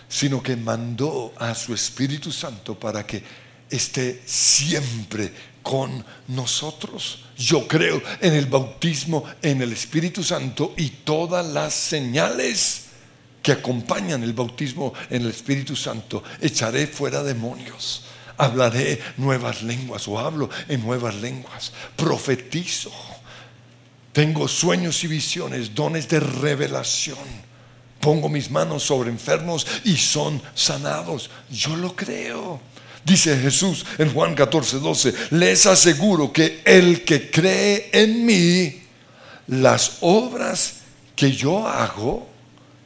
sino 0.10 0.41
que 0.41 0.56
mandó 0.56 1.34
a 1.38 1.54
su 1.54 1.74
Espíritu 1.74 2.32
Santo 2.32 2.80
para 2.80 3.06
que 3.06 3.22
esté 3.70 4.22
siempre 4.26 5.32
con 5.62 6.04
nosotros. 6.30 7.26
Yo 7.38 7.67
creo 7.67 8.02
en 8.22 8.34
el 8.34 8.46
bautismo, 8.46 9.24
en 9.41 9.62
el 9.62 9.74
Espíritu 9.74 10.24
Santo 10.24 10.74
y 10.78 10.89
todas 10.89 11.46
las 11.46 11.74
señales 11.74 12.84
que 13.43 13.52
acompañan 13.52 14.24
el 14.24 14.34
bautismo 14.34 14.93
en 15.10 15.24
el 15.24 15.30
Espíritu 15.30 15.76
Santo. 15.76 16.24
Echaré 16.41 16.88
fuera 16.88 17.24
demonios, 17.24 18.04
hablaré 18.38 19.02
nuevas 19.17 19.62
lenguas 19.63 20.08
o 20.08 20.20
hablo 20.20 20.50
en 20.67 20.82
nuevas 20.82 21.15
lenguas, 21.15 21.74
profetizo, 21.96 22.91
tengo 24.13 24.48
sueños 24.48 25.04
y 25.04 25.08
visiones, 25.08 25.76
dones 25.76 26.08
de 26.08 26.20
revelación 26.20 27.47
Pongo 28.08 28.30
mis 28.30 28.50
manos 28.50 28.84
sobre 28.84 29.10
enfermos 29.10 29.67
y 29.84 29.98
son 29.98 30.41
sanados. 30.56 31.30
Yo 31.52 31.76
lo 31.76 31.93
creo. 31.93 32.58
Dice 33.04 33.38
Jesús 33.38 33.86
en 33.98 34.13
Juan 34.13 34.34
14, 34.34 34.80
12, 34.80 35.13
les 35.32 35.65
aseguro 35.65 36.32
que 36.32 36.62
el 36.63 37.04
que 37.04 37.30
cree 37.30 37.89
en 37.91 38.26
mí, 38.26 38.82
las 39.48 39.98
obras 40.00 40.76
que 41.17 41.34
yo 41.34 41.67
hago, 41.67 42.26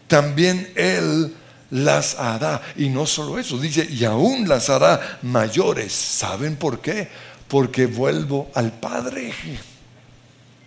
también 0.08 0.74
él 0.76 1.32
las 1.70 2.16
hará. 2.16 2.60
Y 2.76 2.90
no 2.90 3.06
solo 3.06 3.38
eso, 3.38 3.60
dice, 3.60 3.88
y 3.92 4.04
aún 4.06 4.50
las 4.50 4.72
hará 4.72 5.20
mayores. 5.22 5.94
¿Saben 5.94 6.56
por 6.56 6.82
qué? 6.82 7.08
Porque 7.48 7.86
vuelvo 7.86 8.50
al 8.56 8.72
Padre. 8.72 9.32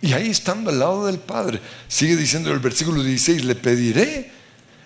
Y 0.01 0.13
ahí 0.13 0.29
estando 0.29 0.69
al 0.69 0.79
lado 0.79 1.07
del 1.07 1.19
Padre, 1.19 1.59
sigue 1.89 2.15
diciendo 2.15 2.53
el 2.53 2.59
versículo 2.59 3.03
16, 3.03 3.43
le 3.43 3.55
pediré 3.55 4.34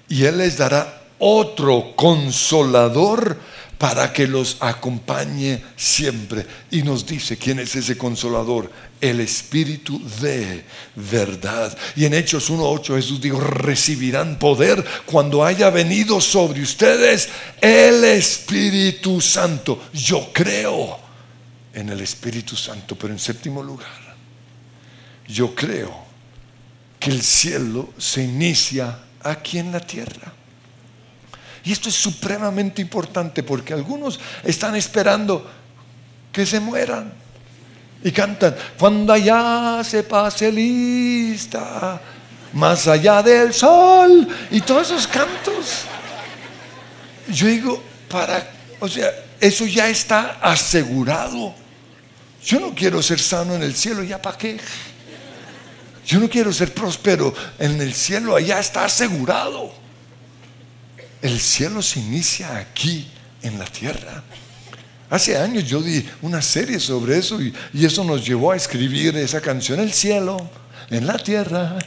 y 0.10 0.26
Él 0.26 0.39
les 0.39 0.58
dará 0.58 1.02
otro 1.19 1.93
consolador 1.95 3.38
para 3.78 4.12
que 4.12 4.28
los 4.28 4.58
acompañe 4.60 5.63
siempre. 5.78 6.45
Y 6.69 6.82
nos 6.84 7.06
dice, 7.06 7.38
¿quién 7.38 7.60
es 7.60 7.76
ese 7.76 7.98
consolador? 7.98 8.69
El 9.00 9.22
Espíritu 9.22 10.02
de 10.22 10.65
verdad. 10.95 11.76
Y 11.95 12.04
en 12.04 12.13
Hechos 12.13 12.52
1.8 12.52 12.95
Jesús 12.95 13.22
dijo, 13.22 13.39
recibirán 13.39 14.38
poder 14.38 14.84
cuando 15.06 15.45
haya 15.45 15.69
venido 15.69 16.19
sobre 16.19 16.62
ustedes 16.62 17.30
el 17.62 18.04
Espíritu 18.04 19.22
Santo. 19.22 19.82
Yo 19.93 20.30
creo 20.34 21.00
en 21.74 21.88
el 21.88 22.02
Espíritu 22.02 22.58
Santo, 22.58 22.98
pero 22.98 23.13
en 23.13 23.19
séptimo 23.19 23.63
lugar, 23.63 24.17
yo 25.26 25.56
creo 25.56 26.10
que 27.00 27.12
el 27.12 27.22
cielo 27.22 27.93
se 27.98 28.24
inicia 28.24 29.00
aquí 29.23 29.60
en 29.60 29.71
la 29.71 29.79
tierra. 29.79 30.34
Y 31.63 31.71
esto 31.71 31.89
es 31.89 31.95
supremamente 31.95 32.82
importante 32.82 33.43
porque 33.43 33.73
algunos 33.73 34.19
están 34.43 34.75
esperando 34.75 35.49
que 36.32 36.45
se 36.45 36.60
mueran 36.60 37.12
Y 38.01 38.12
cantan, 38.12 38.55
cuando 38.77 39.12
allá 39.12 39.84
se 39.84 40.03
pase 40.03 40.51
lista, 40.51 41.99
más 42.53 42.88
allá 42.88 43.21
del 43.21 43.53
sol, 43.53 44.25
y 44.51 44.62
todos 44.62 44.88
esos 44.88 45.05
cantos. 45.05 45.84
Yo 47.27 47.47
digo, 47.47 47.84
para, 48.08 48.49
o 48.79 48.88
sea, 48.88 49.12
eso 49.41 49.65
ya 49.65 49.89
está 49.89 50.39
asegurado. 50.41 51.53
Yo 52.45 52.60
no 52.62 52.73
quiero 52.73 53.03
ser 53.03 53.19
sano 53.19 53.53
en 53.55 53.63
el 53.63 53.75
cielo, 53.75 54.01
¿ya 54.01 54.21
para 54.21 54.38
qué? 54.38 54.58
Yo 56.10 56.19
no 56.19 56.28
quiero 56.28 56.52
ser 56.52 56.74
próspero 56.74 57.32
en 57.60 57.80
el 57.80 57.93
cielo, 57.93 58.36
allá 58.36 58.58
está 58.58 58.86
asegurado. 58.86 59.72
El 61.22 61.39
cielo 61.39 61.84
se 61.84 62.00
inicia 62.00 62.58
aquí, 62.58 63.08
en 63.43 63.60
la 63.60 63.65
tierra. 63.65 64.24
Hace 65.12 65.38
años 65.38 65.65
yo 65.65 65.84
di 65.84 66.04
una 66.24 66.41
serie 66.41 66.80
sobre 66.80 67.19
eso 67.19 67.39
y, 67.39 67.54
eso 67.86 68.04
nos 68.04 68.26
llevó 68.26 68.54
a 68.54 68.56
escribir 68.56 69.15
esa 69.17 69.39
canción, 69.39 69.80
El 69.80 69.93
cielo, 69.93 70.50
en 70.89 71.06
la 71.06 71.19
tierra, 71.19 71.78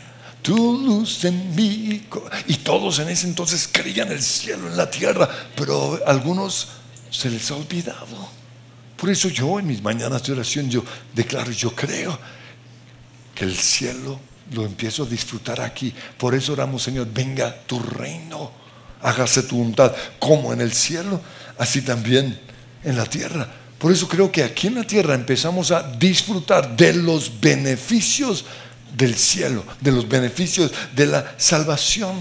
tu 0.41 0.79
luz 0.79 1.25
en 1.25 1.57
mí. 1.57 2.07
Y 2.47 2.55
todos 2.59 3.01
en 3.01 3.09
ese 3.09 3.27
entonces 3.27 3.69
creían 3.73 4.13
el 4.13 4.23
cielo 4.23 4.69
en 4.69 4.77
la 4.77 4.89
tierra, 4.89 5.29
pero 5.57 6.01
a 6.07 6.09
algunos 6.09 6.69
se 7.11 7.29
les 7.29 7.51
ha 7.51 7.57
olvidado. 7.57 8.31
Por 8.97 9.11
eso 9.11 9.29
yo 9.29 9.59
en 9.59 9.67
mis 9.67 9.83
mañanas 9.83 10.23
de 10.23 10.33
oración 10.33 10.71
yo 10.71 10.85
declaro, 11.13 11.51
yo 11.51 11.75
creo 11.75 12.17
que 13.35 13.45
el 13.45 13.57
cielo 13.57 14.21
lo 14.53 14.65
empiezo 14.65 15.05
a 15.05 15.07
disfrutar 15.07 15.61
aquí. 15.61 15.93
Por 16.19 16.35
eso 16.35 16.53
oramos, 16.53 16.83
Señor, 16.83 17.09
venga 17.13 17.55
tu 17.67 17.81
reino, 17.81 18.53
hágase 19.01 19.43
tu 19.43 19.57
voluntad, 19.57 19.95
como 20.19 20.53
en 20.53 20.61
el 20.61 20.73
cielo, 20.73 21.21
así 21.59 21.83
también 21.83 22.39
en 22.85 22.97
la 22.97 23.07
tierra. 23.07 23.49
Por 23.79 23.91
eso 23.91 24.07
creo 24.09 24.31
que 24.31 24.45
aquí 24.45 24.69
en 24.69 24.77
la 24.77 24.85
tierra 24.85 25.15
empezamos 25.15 25.71
a 25.71 25.83
disfrutar 25.83 26.77
de 26.77 26.95
los 26.95 27.41
beneficios 27.41 28.45
del 28.97 29.17
cielo, 29.17 29.65
de 29.81 29.91
los 29.93 30.09
beneficios 30.09 30.71
de 30.95 31.07
la 31.07 31.35
salvación. 31.37 32.15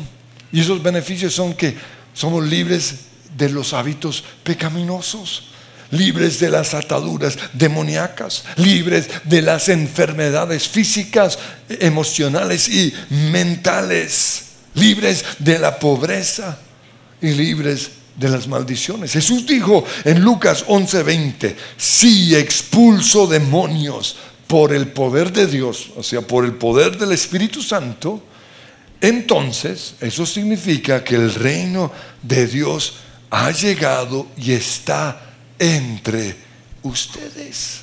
Y 0.51 0.61
esos 0.61 0.81
beneficios 0.81 1.33
son 1.33 1.53
que 1.53 1.75
somos 2.13 2.43
libres 2.45 2.95
de 3.37 3.49
los 3.49 3.73
hábitos 3.73 4.23
pecaminosos 4.43 5.50
libres 5.91 6.39
de 6.39 6.49
las 6.49 6.73
ataduras 6.73 7.37
demoníacas, 7.53 8.43
libres 8.57 9.09
de 9.25 9.41
las 9.41 9.69
enfermedades 9.69 10.67
físicas, 10.67 11.37
emocionales 11.69 12.67
y 12.67 12.93
mentales, 13.31 14.43
libres 14.73 15.23
de 15.39 15.59
la 15.59 15.77
pobreza 15.77 16.57
y 17.21 17.31
libres 17.31 17.91
de 18.15 18.29
las 18.29 18.47
maldiciones. 18.47 19.13
Jesús 19.13 19.45
dijo 19.45 19.83
en 20.03 20.21
Lucas 20.21 20.65
11:20, 20.67 21.55
si 21.77 22.35
expulso 22.35 23.27
demonios 23.27 24.15
por 24.47 24.73
el 24.73 24.87
poder 24.87 25.31
de 25.31 25.47
Dios, 25.47 25.91
o 25.95 26.03
sea, 26.03 26.21
por 26.21 26.45
el 26.45 26.53
poder 26.53 26.97
del 26.97 27.13
Espíritu 27.13 27.61
Santo, 27.61 28.23
entonces 28.99 29.95
eso 29.99 30.25
significa 30.25 31.03
que 31.03 31.15
el 31.15 31.33
reino 31.33 31.91
de 32.21 32.47
Dios 32.47 32.95
ha 33.31 33.51
llegado 33.51 34.27
y 34.37 34.51
está 34.51 35.30
entre 35.61 36.35
ustedes. 36.81 37.81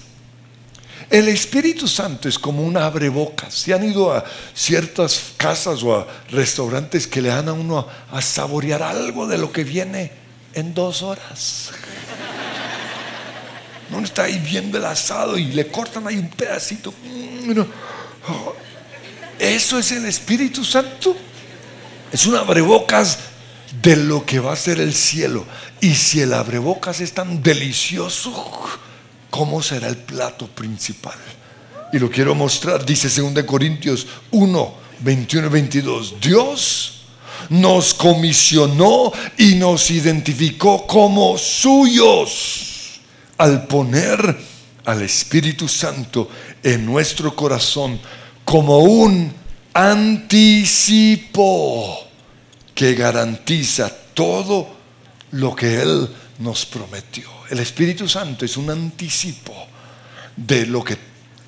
El 1.08 1.28
Espíritu 1.28 1.86
Santo 1.86 2.28
es 2.28 2.38
como 2.38 2.62
un 2.62 2.76
abrebocas. 2.76 3.54
Si 3.54 3.72
han 3.72 3.88
ido 3.88 4.12
a 4.12 4.24
ciertas 4.52 5.32
casas 5.36 5.82
o 5.84 5.94
a 5.94 6.06
restaurantes 6.30 7.06
que 7.06 7.22
le 7.22 7.28
dan 7.28 7.48
a 7.48 7.52
uno 7.52 7.86
a, 8.10 8.20
saborear 8.20 8.82
algo 8.82 9.28
de 9.28 9.38
lo 9.38 9.52
que 9.52 9.62
viene 9.62 10.10
en 10.54 10.74
dos 10.74 11.02
horas. 11.02 11.70
Uno 13.90 14.04
está 14.04 14.24
ahí 14.24 14.38
viendo 14.38 14.76
el 14.76 14.84
asado 14.84 15.38
y 15.38 15.44
le 15.44 15.68
cortan 15.68 16.06
ahí 16.06 16.18
un 16.18 16.28
pedacito. 16.28 16.92
Mm, 17.04 17.62
Eso 19.38 19.78
es 19.78 19.92
el 19.92 20.04
Espíritu 20.04 20.62
Santo. 20.62 21.16
Es 22.12 22.26
un 22.26 22.36
abrebocas 22.36 23.18
de 23.80 23.96
lo 23.96 24.26
que 24.26 24.40
va 24.40 24.52
a 24.52 24.56
ser 24.56 24.80
el 24.80 24.92
cielo. 24.92 25.46
Y 25.80 25.94
si 25.94 26.20
el 26.20 26.32
abrebocas 26.32 27.00
es 27.00 27.12
tan 27.12 27.42
delicioso, 27.42 28.32
¿cómo 29.30 29.62
será 29.62 29.88
el 29.88 29.96
plato 29.96 30.46
principal? 30.48 31.18
Y 31.92 31.98
lo 31.98 32.10
quiero 32.10 32.34
mostrar, 32.34 32.84
dice 32.84 33.08
2 33.08 33.44
Corintios 33.44 34.06
1, 34.30 34.74
21 35.00 35.46
y 35.46 35.50
22. 35.50 36.14
Dios 36.20 37.02
nos 37.50 37.94
comisionó 37.94 39.12
y 39.38 39.54
nos 39.54 39.90
identificó 39.90 40.86
como 40.86 41.38
suyos 41.38 43.00
al 43.38 43.66
poner 43.66 44.36
al 44.84 45.02
Espíritu 45.02 45.68
Santo 45.68 46.28
en 46.62 46.84
nuestro 46.84 47.34
corazón 47.36 48.00
como 48.44 48.78
un 48.78 49.32
anticipo 49.72 50.78
que 52.74 52.94
garantiza 52.94 53.94
todo 54.14 54.77
lo 55.32 55.54
que 55.54 55.80
Él 55.80 56.08
nos 56.38 56.66
prometió. 56.66 57.28
El 57.50 57.58
Espíritu 57.60 58.08
Santo 58.08 58.44
es 58.44 58.56
un 58.56 58.70
anticipo 58.70 59.54
de 60.36 60.66
lo 60.66 60.84
que 60.84 60.96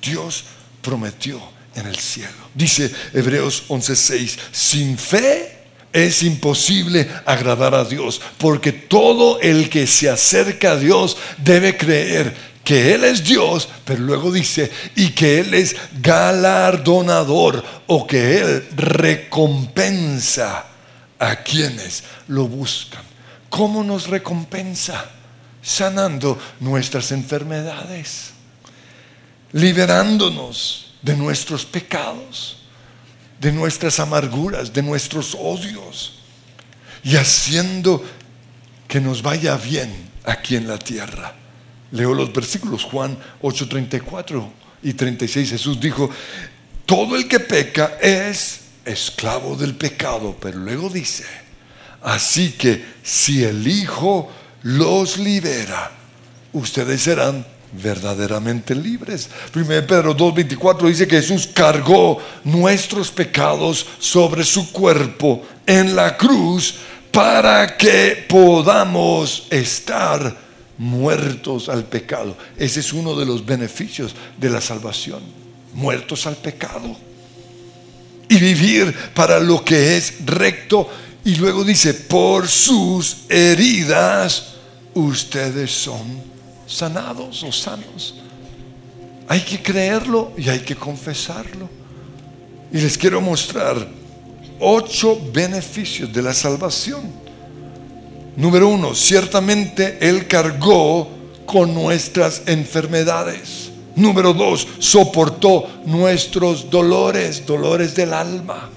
Dios 0.01 0.43
prometió 0.81 1.41
en 1.75 1.87
el 1.87 1.95
cielo. 1.95 2.49
Dice 2.53 2.91
Hebreos 3.13 3.63
11:6, 3.69 4.37
sin 4.51 4.97
fe 4.97 5.59
es 5.93 6.23
imposible 6.23 7.09
agradar 7.25 7.75
a 7.75 7.85
Dios, 7.85 8.21
porque 8.37 8.71
todo 8.71 9.39
el 9.41 9.69
que 9.69 9.87
se 9.87 10.09
acerca 10.09 10.71
a 10.71 10.77
Dios 10.77 11.17
debe 11.37 11.77
creer 11.77 12.51
que 12.63 12.93
Él 12.93 13.03
es 13.03 13.23
Dios, 13.23 13.67
pero 13.83 14.01
luego 14.01 14.31
dice, 14.31 14.71
y 14.95 15.09
que 15.09 15.39
Él 15.39 15.53
es 15.53 15.75
galardonador 16.01 17.63
o 17.87 18.07
que 18.07 18.37
Él 18.37 18.67
recompensa 18.75 20.65
a 21.19 21.35
quienes 21.37 22.03
lo 22.27 22.47
buscan. 22.47 23.03
¿Cómo 23.51 23.83
nos 23.83 24.07
recompensa? 24.07 25.11
Sanando 25.61 26.39
nuestras 26.61 27.11
enfermedades, 27.11 28.31
liberándonos 29.51 30.93
de 31.01 31.17
nuestros 31.17 31.65
pecados, 31.65 32.63
de 33.41 33.51
nuestras 33.51 33.99
amarguras, 33.99 34.71
de 34.71 34.81
nuestros 34.81 35.35
odios 35.35 36.21
y 37.03 37.17
haciendo 37.17 38.03
que 38.87 39.01
nos 39.01 39.21
vaya 39.21 39.57
bien 39.57 39.93
aquí 40.23 40.55
en 40.55 40.67
la 40.67 40.79
tierra. 40.79 41.35
Leo 41.91 42.13
los 42.13 42.31
versículos 42.31 42.85
Juan 42.85 43.17
8:34 43.41 44.49
y 44.81 44.93
36. 44.93 45.49
Jesús 45.49 45.77
dijo, 45.77 46.09
todo 46.85 47.17
el 47.17 47.27
que 47.27 47.41
peca 47.41 47.97
es 48.01 48.61
esclavo 48.85 49.57
del 49.57 49.75
pecado, 49.75 50.37
pero 50.39 50.57
luego 50.57 50.89
dice, 50.89 51.25
así 52.01 52.53
que 52.53 52.83
si 53.03 53.43
el 53.43 53.67
Hijo 53.67 54.29
los 54.63 55.17
libera, 55.17 55.91
ustedes 56.53 57.01
serán 57.01 57.45
verdaderamente 57.71 58.75
libres. 58.75 59.29
1 59.55 59.65
Pedro 59.87 60.15
2.24 60.15 60.87
dice 60.87 61.07
que 61.07 61.17
Jesús 61.17 61.47
cargó 61.53 62.19
nuestros 62.43 63.11
pecados 63.11 63.85
sobre 63.99 64.43
su 64.43 64.71
cuerpo 64.71 65.43
en 65.65 65.95
la 65.95 66.17
cruz 66.17 66.75
para 67.11 67.77
que 67.77 68.25
podamos 68.27 69.47
estar 69.49 70.35
muertos 70.77 71.69
al 71.69 71.83
pecado. 71.83 72.35
Ese 72.57 72.79
es 72.79 72.91
uno 72.93 73.15
de 73.15 73.25
los 73.25 73.45
beneficios 73.45 74.15
de 74.37 74.49
la 74.49 74.61
salvación, 74.61 75.21
muertos 75.73 76.25
al 76.27 76.37
pecado 76.37 76.95
y 78.27 78.39
vivir 78.39 78.93
para 79.13 79.39
lo 79.39 79.63
que 79.63 79.97
es 79.97 80.25
recto. 80.25 80.89
Y 81.23 81.35
luego 81.35 81.63
dice, 81.63 81.93
por 81.93 82.47
sus 82.47 83.17
heridas 83.29 84.55
ustedes 84.93 85.71
son 85.71 86.21
sanados 86.65 87.43
o 87.43 87.51
sanos. 87.51 88.15
Hay 89.27 89.41
que 89.41 89.61
creerlo 89.61 90.33
y 90.37 90.49
hay 90.49 90.59
que 90.59 90.75
confesarlo. 90.75 91.69
Y 92.71 92.79
les 92.79 92.97
quiero 92.97 93.21
mostrar 93.21 93.87
ocho 94.59 95.19
beneficios 95.31 96.11
de 96.11 96.21
la 96.21 96.33
salvación. 96.33 97.01
Número 98.35 98.69
uno, 98.69 98.95
ciertamente 98.95 99.97
Él 100.01 100.27
cargó 100.27 101.07
con 101.45 101.73
nuestras 101.73 102.43
enfermedades. 102.45 103.71
Número 103.95 104.33
dos, 104.33 104.67
soportó 104.79 105.67
nuestros 105.85 106.69
dolores, 106.69 107.45
dolores 107.45 107.93
del 107.93 108.13
alma. 108.13 108.69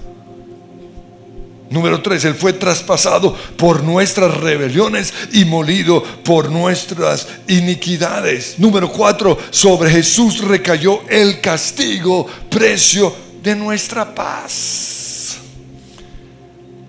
Número 1.75 2.01
tres, 2.01 2.23
Él 2.23 2.35
fue 2.35 2.53
traspasado 2.53 3.35
por 3.57 3.83
nuestras 3.83 4.33
rebeliones 4.37 5.13
y 5.33 5.43
molido 5.43 6.01
por 6.23 6.49
nuestras 6.49 7.27
iniquidades. 7.49 8.57
Número 8.57 8.89
cuatro, 8.89 9.37
sobre 9.49 9.91
Jesús 9.91 10.39
recayó 10.39 11.01
el 11.09 11.41
castigo, 11.41 12.27
precio 12.49 13.13
de 13.43 13.57
nuestra 13.57 14.15
paz. 14.15 15.35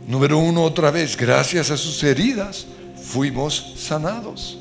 Número 0.07 0.39
uno, 0.39 0.63
otra 0.63 0.93
vez, 0.93 1.17
gracias 1.17 1.73
a 1.73 1.77
sus 1.77 2.01
heridas 2.05 2.65
fuimos 3.03 3.75
sanados. 3.77 4.57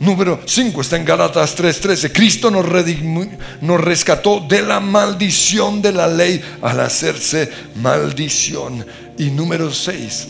Número 0.00 0.40
5 0.46 0.80
está 0.80 0.96
en 0.96 1.04
Galatas 1.04 1.54
3:13. 1.54 2.10
Cristo 2.10 2.50
nos, 2.50 2.64
nos 3.60 3.80
rescató 3.80 4.40
de 4.40 4.62
la 4.62 4.80
maldición 4.80 5.82
de 5.82 5.92
la 5.92 6.08
ley 6.08 6.42
al 6.62 6.80
hacerse 6.80 7.50
maldición. 7.76 8.84
Y 9.18 9.24
número 9.24 9.70
6, 9.70 10.28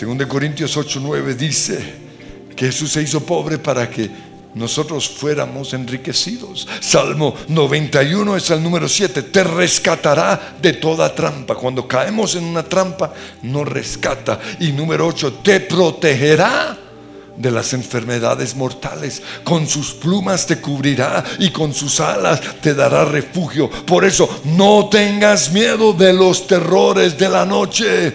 2 0.00 0.26
Corintios 0.26 0.74
8:9 0.74 1.36
dice 1.36 1.78
que 2.56 2.66
Jesús 2.66 2.92
se 2.92 3.02
hizo 3.02 3.20
pobre 3.20 3.58
para 3.58 3.90
que 3.90 4.10
nosotros 4.54 5.06
fuéramos 5.06 5.74
enriquecidos. 5.74 6.66
Salmo 6.80 7.34
91 7.48 8.38
es 8.38 8.50
el 8.50 8.62
número 8.62 8.88
7. 8.88 9.24
Te 9.24 9.44
rescatará 9.44 10.56
de 10.62 10.72
toda 10.72 11.14
trampa. 11.14 11.54
Cuando 11.56 11.86
caemos 11.86 12.36
en 12.36 12.44
una 12.44 12.62
trampa, 12.62 13.12
nos 13.42 13.68
rescata. 13.68 14.40
Y 14.60 14.72
número 14.72 15.06
8, 15.06 15.40
te 15.42 15.60
protegerá 15.60 16.89
de 17.40 17.50
las 17.50 17.72
enfermedades 17.72 18.54
mortales. 18.54 19.22
Con 19.44 19.66
sus 19.66 19.94
plumas 19.94 20.46
te 20.46 20.60
cubrirá 20.60 21.24
y 21.38 21.50
con 21.50 21.72
sus 21.72 22.00
alas 22.00 22.40
te 22.60 22.74
dará 22.74 23.04
refugio. 23.04 23.70
Por 23.70 24.04
eso 24.04 24.42
no 24.44 24.88
tengas 24.88 25.50
miedo 25.50 25.92
de 25.92 26.12
los 26.12 26.46
terrores 26.46 27.16
de 27.16 27.28
la 27.28 27.46
noche. 27.46 28.14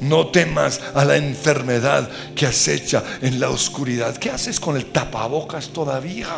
No 0.00 0.28
temas 0.28 0.80
a 0.94 1.04
la 1.04 1.16
enfermedad 1.16 2.08
que 2.34 2.46
acecha 2.46 3.04
en 3.20 3.38
la 3.38 3.50
oscuridad. 3.50 4.16
¿Qué 4.16 4.30
haces 4.30 4.58
con 4.58 4.76
el 4.76 4.86
tapabocas 4.86 5.68
todavía? 5.68 6.28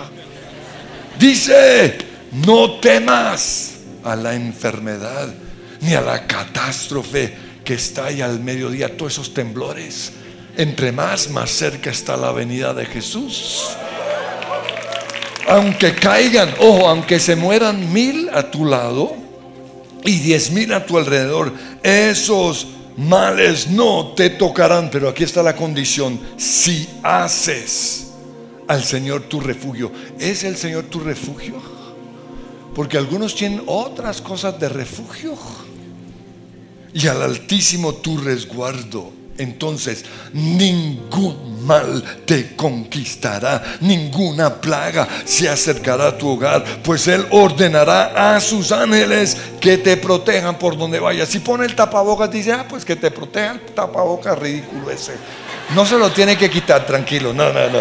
Dice, 1.18 1.96
no 2.32 2.78
temas 2.80 3.70
a 4.02 4.16
la 4.16 4.34
enfermedad 4.34 5.32
ni 5.80 5.94
a 5.94 6.00
la 6.00 6.26
catástrofe 6.26 7.32
que 7.64 7.74
está 7.74 8.06
ahí 8.06 8.20
al 8.20 8.40
mediodía, 8.40 8.94
todos 8.96 9.12
esos 9.12 9.32
temblores 9.32 10.12
entre 10.56 10.92
más, 10.92 11.30
más 11.30 11.50
cerca 11.50 11.90
está 11.90 12.16
la 12.16 12.32
venida 12.32 12.72
de 12.74 12.86
Jesús. 12.86 13.70
Aunque 15.48 15.94
caigan, 15.94 16.54
ojo, 16.58 16.88
aunque 16.88 17.20
se 17.20 17.36
mueran 17.36 17.92
mil 17.92 18.30
a 18.32 18.50
tu 18.50 18.64
lado 18.64 19.14
y 20.04 20.18
diez 20.18 20.50
mil 20.50 20.72
a 20.72 20.86
tu 20.86 20.96
alrededor, 20.96 21.52
esos 21.82 22.66
males 22.96 23.68
no 23.68 24.14
te 24.16 24.30
tocarán. 24.30 24.90
Pero 24.90 25.08
aquí 25.08 25.24
está 25.24 25.42
la 25.42 25.56
condición, 25.56 26.18
si 26.36 26.88
haces 27.02 28.12
al 28.68 28.84
Señor 28.84 29.22
tu 29.22 29.40
refugio. 29.40 29.92
¿Es 30.18 30.44
el 30.44 30.56
Señor 30.56 30.84
tu 30.84 31.00
refugio? 31.00 31.56
Porque 32.74 32.96
algunos 32.96 33.34
tienen 33.34 33.62
otras 33.66 34.20
cosas 34.20 34.58
de 34.58 34.68
refugio. 34.68 35.36
Y 36.94 37.06
al 37.08 37.22
Altísimo 37.22 37.94
tu 37.94 38.18
resguardo 38.18 39.23
entonces 39.38 40.04
ningún 40.32 41.64
mal 41.64 42.02
te 42.24 42.54
conquistará, 42.54 43.78
ninguna 43.80 44.60
plaga 44.60 45.08
se 45.24 45.48
acercará 45.48 46.08
a 46.08 46.18
tu 46.18 46.28
hogar, 46.28 46.64
pues 46.82 47.08
Él 47.08 47.26
ordenará 47.30 48.36
a 48.36 48.40
sus 48.40 48.70
ángeles 48.70 49.36
que 49.60 49.78
te 49.78 49.96
protejan 49.96 50.58
por 50.58 50.76
donde 50.76 51.00
vayas. 51.00 51.28
Si 51.28 51.38
pone 51.38 51.64
el 51.66 51.74
tapabocas, 51.74 52.30
dice, 52.30 52.52
ah, 52.52 52.66
pues 52.68 52.84
que 52.84 52.96
te 52.96 53.10
protejan, 53.10 53.60
tapabocas 53.74 54.38
ridículo 54.38 54.90
ese. 54.90 55.14
No 55.74 55.86
se 55.86 55.98
lo 55.98 56.10
tiene 56.10 56.36
que 56.36 56.50
quitar, 56.50 56.86
tranquilo, 56.86 57.32
no, 57.32 57.52
no, 57.52 57.70
no. 57.70 57.78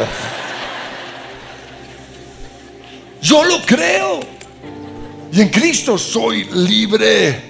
Yo 3.22 3.43
lo 3.43 3.62
creo. 3.66 4.20
Y 5.32 5.41
en 5.41 5.49
Cristo 5.49 5.97
soy 5.97 6.45
libre 6.45 7.41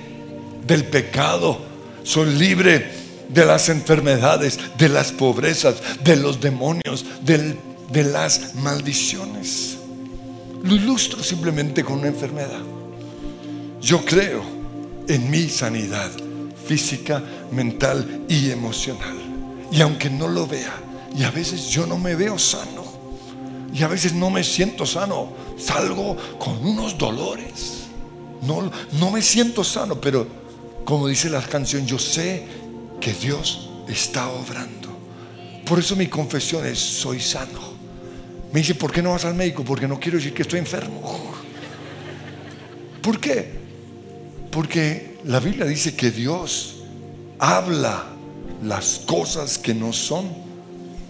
del 0.65 0.85
pecado, 0.85 1.59
soy 2.03 2.33
libre 2.33 3.02
de 3.33 3.45
las 3.45 3.69
enfermedades, 3.69 4.59
de 4.77 4.89
las 4.89 5.11
pobrezas, 5.11 5.75
de 6.03 6.15
los 6.15 6.39
demonios, 6.39 7.05
de 7.23 8.03
las 8.03 8.55
maldiciones. 8.55 9.77
Lo 10.63 10.75
ilustro 10.75 11.23
simplemente 11.23 11.83
con 11.83 11.99
una 11.99 12.07
enfermedad. 12.07 12.61
Yo 13.81 14.05
creo 14.05 14.41
en 15.07 15.29
mi 15.29 15.49
sanidad 15.49 16.09
física, 16.65 17.21
mental 17.51 18.25
y 18.29 18.51
emocional. 18.51 19.17
Y 19.71 19.81
aunque 19.81 20.09
no 20.09 20.27
lo 20.27 20.47
vea, 20.47 20.73
y 21.17 21.23
a 21.23 21.31
veces 21.31 21.67
yo 21.67 21.85
no 21.85 21.97
me 21.97 22.15
veo 22.15 22.39
sano, 22.39 22.83
y 23.73 23.83
a 23.83 23.87
veces 23.87 24.13
no 24.13 24.29
me 24.29 24.43
siento 24.43 24.85
sano, 24.85 25.33
salgo 25.57 26.15
con 26.39 26.65
unos 26.65 26.97
dolores. 26.97 27.79
No, 28.43 28.71
no 28.93 29.11
me 29.11 29.21
siento 29.21 29.63
sano, 29.63 29.99
pero 29.99 30.27
como 30.85 31.07
dice 31.07 31.29
la 31.29 31.41
canción, 31.41 31.85
yo 31.85 31.97
sé 31.97 32.45
que 33.03 33.13
Dios 33.13 33.69
está 33.89 34.29
obrando. 34.29 34.87
Por 35.65 35.77
eso 35.79 35.93
mi 35.97 36.07
confesión 36.07 36.65
es, 36.65 36.79
soy 36.79 37.19
sano. 37.19 37.73
Me 38.53 38.61
dice, 38.61 38.75
¿por 38.75 38.93
qué 38.93 39.01
no 39.01 39.11
vas 39.11 39.25
al 39.25 39.35
médico? 39.35 39.65
Porque 39.65 39.89
no 39.89 39.99
quiero 39.99 40.17
decir 40.17 40.33
que 40.33 40.43
estoy 40.43 40.59
enfermo. 40.59 41.01
¿Por 43.01 43.19
qué? 43.19 43.51
Porque 44.49 45.17
la 45.25 45.41
Biblia 45.41 45.65
dice 45.65 45.97
que 45.97 46.11
Dios 46.11 46.83
habla 47.39 48.05
las 48.63 48.99
cosas 48.99 49.57
que 49.57 49.73
no 49.73 49.91
son 49.91 50.29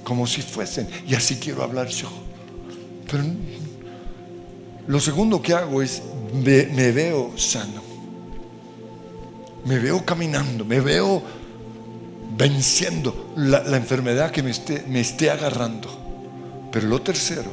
como 0.04 0.26
si 0.26 0.42
fuesen. 0.42 0.88
Y 1.08 1.14
así 1.14 1.36
quiero 1.36 1.62
hablar 1.62 1.90
yo. 1.90 2.10
Pero 3.12 3.24
lo 4.88 5.00
segundo 5.00 5.44
que 5.44 5.54
hago 5.54 5.84
es, 5.84 6.02
me, 6.44 6.92
veo 6.92 7.38
sano. 7.38 7.84
Me 9.66 9.78
veo 9.78 10.04
caminando, 10.04 10.66
me 10.66 10.80
veo 10.80 11.43
venciendo 12.36 13.34
la, 13.36 13.78
enfermedad 13.78 14.32
que 14.32 14.44
me 14.44 14.52
esté, 14.52 14.84
me 14.88 15.00
esté 15.00 15.30
agarrando. 15.30 15.90
Pero 16.72 16.88
lo 16.88 17.02
tercero, 17.02 17.52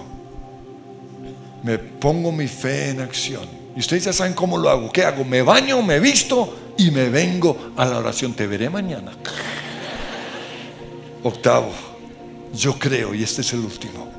me 1.63 1.79
pongo 1.79 2.33
mi 2.33 2.49
fe 2.49 2.91
en 2.91 3.01
acción. 3.01 3.47
Y 3.77 3.81
ustedes 3.81 4.05
ya 4.05 4.13
saben 4.13 4.33
cómo 4.33 4.59
lo 4.59 4.69
hago. 4.69 4.91
¿Qué 4.91 5.05
hago? 5.05 5.25
Me 5.25 5.43
baño, 5.43 5.83
me 5.83 6.01
visto 6.01 6.75
y 6.77 6.91
me 6.91 7.09
vengo 7.09 7.73
a 7.77 7.85
la 7.85 7.99
oración. 7.99 8.35
Te 8.35 8.47
veré 8.47 8.71
mañana. 8.71 9.13
Octavo, 11.23 11.73
yo 12.55 12.79
creo, 12.79 13.15
y 13.15 13.23
este 13.23 13.43
es 13.43 13.53
el 13.53 13.61
último. 13.61 14.11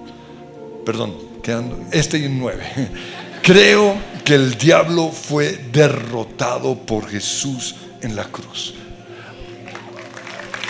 Perdón, 0.85 1.15
quedando, 1.41 1.79
este 1.91 2.17
y 2.19 2.29
nueve. 2.29 2.63
Creo 3.41 3.95
que 4.23 4.35
el 4.35 4.55
diablo 4.55 5.09
fue 5.09 5.59
derrotado 5.71 6.75
por 6.75 7.09
Jesús 7.09 7.75
en 8.01 8.15
la 8.15 8.25
cruz. 8.25 8.75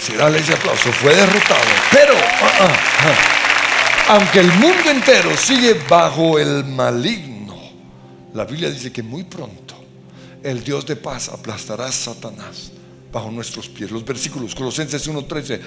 Si 0.02 0.14
dale 0.14 0.40
ese 0.40 0.54
aplauso, 0.54 0.92
fue 0.94 1.16
derrotado. 1.16 1.62
Pero, 1.92 2.14
ah, 2.16 2.52
ah, 2.60 2.78
ah, 3.06 4.16
aunque 4.16 4.40
el 4.40 4.52
mundo 4.54 4.90
entero 4.90 5.38
sigue 5.38 5.76
bajo 5.88 6.40
el 6.40 6.66
maligno, 6.66 7.56
la 8.34 8.46
Biblia 8.46 8.72
dice 8.72 8.92
que 8.92 9.04
muy 9.04 9.26
pronto 9.26 9.76
el 10.42 10.64
Dios 10.64 10.88
de 10.88 10.96
paz 10.96 11.30
aplastará 11.30 11.86
a 11.86 11.92
Satanás 11.92 12.72
bajo 13.12 13.30
nuestros 13.30 13.70
pies. 13.70 13.92
Los 13.92 14.04
versículos, 14.04 14.56
Colosenses 14.56 15.08
1:13. 15.08 15.62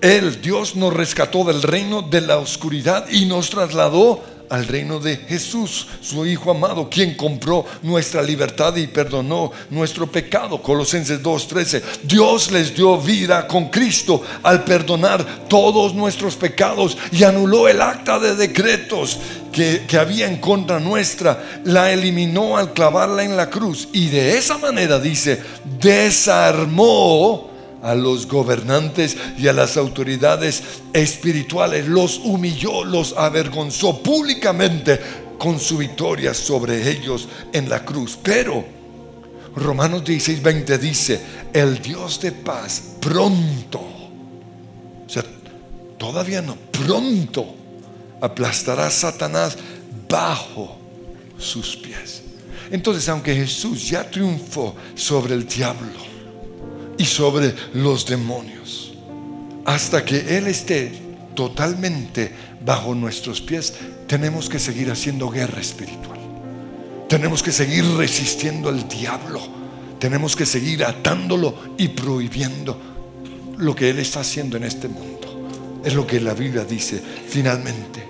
El 0.00 0.40
Dios 0.40 0.76
nos 0.76 0.94
rescató 0.94 1.42
del 1.42 1.60
reino 1.60 2.02
de 2.02 2.20
la 2.20 2.36
oscuridad 2.38 3.08
y 3.10 3.24
nos 3.24 3.50
trasladó 3.50 4.22
al 4.50 4.66
reino 4.66 4.98
de 4.98 5.16
Jesús, 5.16 5.86
su 6.00 6.26
Hijo 6.26 6.50
amado, 6.50 6.88
quien 6.88 7.14
compró 7.14 7.64
nuestra 7.82 8.22
libertad 8.22 8.76
y 8.76 8.86
perdonó 8.86 9.52
nuestro 9.70 10.06
pecado. 10.06 10.60
Colosenses 10.62 11.22
2:13. 11.22 11.82
Dios 12.02 12.50
les 12.50 12.74
dio 12.74 12.98
vida 12.98 13.46
con 13.46 13.68
Cristo 13.68 14.22
al 14.42 14.64
perdonar 14.64 15.48
todos 15.48 15.94
nuestros 15.94 16.36
pecados 16.36 16.96
y 17.12 17.24
anuló 17.24 17.68
el 17.68 17.80
acta 17.80 18.18
de 18.18 18.34
decretos 18.36 19.18
que, 19.52 19.84
que 19.86 19.98
había 19.98 20.26
en 20.26 20.38
contra 20.38 20.80
nuestra. 20.80 21.60
La 21.64 21.92
eliminó 21.92 22.56
al 22.56 22.72
clavarla 22.72 23.24
en 23.24 23.36
la 23.36 23.50
cruz 23.50 23.88
y 23.92 24.08
de 24.08 24.36
esa 24.36 24.58
manera, 24.58 24.98
dice, 24.98 25.40
desarmó 25.80 27.55
a 27.82 27.94
los 27.94 28.26
gobernantes 28.26 29.16
y 29.38 29.48
a 29.48 29.52
las 29.52 29.76
autoridades 29.76 30.62
espirituales, 30.92 31.86
los 31.86 32.18
humilló, 32.18 32.84
los 32.84 33.14
avergonzó 33.16 34.02
públicamente 34.02 34.98
con 35.38 35.60
su 35.60 35.78
victoria 35.78 36.34
sobre 36.34 36.90
ellos 36.90 37.28
en 37.52 37.68
la 37.68 37.84
cruz. 37.84 38.18
Pero 38.22 38.64
Romanos 39.54 40.04
16, 40.04 40.42
20 40.42 40.78
dice, 40.78 41.20
el 41.52 41.80
Dios 41.80 42.20
de 42.20 42.32
paz 42.32 42.82
pronto, 43.00 43.80
o 43.80 45.08
sea, 45.08 45.24
todavía 45.98 46.42
no, 46.42 46.56
pronto 46.56 47.54
aplastará 48.20 48.86
a 48.86 48.90
Satanás 48.90 49.56
bajo 50.08 50.76
sus 51.38 51.76
pies. 51.76 52.22
Entonces, 52.70 53.08
aunque 53.08 53.34
Jesús 53.34 53.88
ya 53.88 54.10
triunfó 54.10 54.74
sobre 54.94 55.34
el 55.34 55.46
diablo, 55.46 56.15
y 56.98 57.04
sobre 57.04 57.54
los 57.74 58.06
demonios. 58.06 58.94
Hasta 59.64 60.04
que 60.04 60.38
Él 60.38 60.46
esté 60.46 60.92
totalmente 61.34 62.32
bajo 62.64 62.94
nuestros 62.94 63.40
pies, 63.40 63.74
tenemos 64.06 64.48
que 64.48 64.58
seguir 64.58 64.90
haciendo 64.90 65.28
guerra 65.28 65.60
espiritual. 65.60 66.18
Tenemos 67.08 67.42
que 67.42 67.52
seguir 67.52 67.84
resistiendo 67.96 68.68
al 68.68 68.88
diablo. 68.88 69.40
Tenemos 69.98 70.34
que 70.36 70.46
seguir 70.46 70.84
atándolo 70.84 71.54
y 71.78 71.88
prohibiendo 71.88 72.78
lo 73.58 73.74
que 73.74 73.90
Él 73.90 73.98
está 73.98 74.20
haciendo 74.20 74.56
en 74.56 74.64
este 74.64 74.88
mundo. 74.88 75.80
Es 75.84 75.94
lo 75.94 76.06
que 76.06 76.20
la 76.20 76.34
Biblia 76.34 76.64
dice 76.64 77.00
finalmente. 77.28 78.04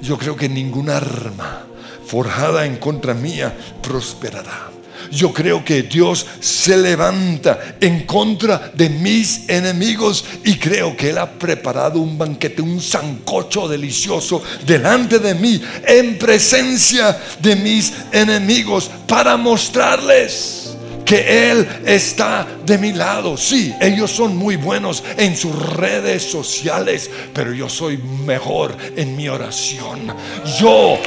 yo 0.00 0.16
creo 0.16 0.36
que 0.36 0.48
ningún 0.48 0.88
arma 0.90 1.64
forjada 2.06 2.64
en 2.64 2.76
contra 2.76 3.12
mía 3.12 3.54
prosperará. 3.82 4.77
Yo 5.10 5.32
creo 5.32 5.64
que 5.64 5.82
Dios 5.82 6.26
se 6.40 6.76
levanta 6.76 7.76
en 7.80 8.04
contra 8.04 8.70
de 8.74 8.88
mis 8.88 9.48
enemigos 9.48 10.24
y 10.44 10.56
creo 10.56 10.96
que 10.96 11.10
Él 11.10 11.18
ha 11.18 11.30
preparado 11.30 12.00
un 12.00 12.16
banquete, 12.18 12.62
un 12.62 12.80
sancocho 12.80 13.68
delicioso 13.68 14.42
delante 14.66 15.18
de 15.18 15.34
mí, 15.34 15.60
en 15.86 16.18
presencia 16.18 17.18
de 17.40 17.56
mis 17.56 17.92
enemigos, 18.12 18.90
para 19.06 19.36
mostrarles 19.36 20.68
que 21.08 21.50
Él 21.50 21.66
está 21.86 22.46
de 22.66 22.76
mi 22.76 22.92
lado. 22.92 23.38
Sí, 23.38 23.74
ellos 23.80 24.10
son 24.10 24.36
muy 24.36 24.56
buenos 24.56 25.02
en 25.16 25.34
sus 25.34 25.56
redes 25.74 26.22
sociales, 26.22 27.10
pero 27.32 27.54
yo 27.54 27.66
soy 27.66 27.96
mejor 27.96 28.76
en 28.94 29.16
mi 29.16 29.26
oración. 29.26 30.14
Yo 30.60 30.98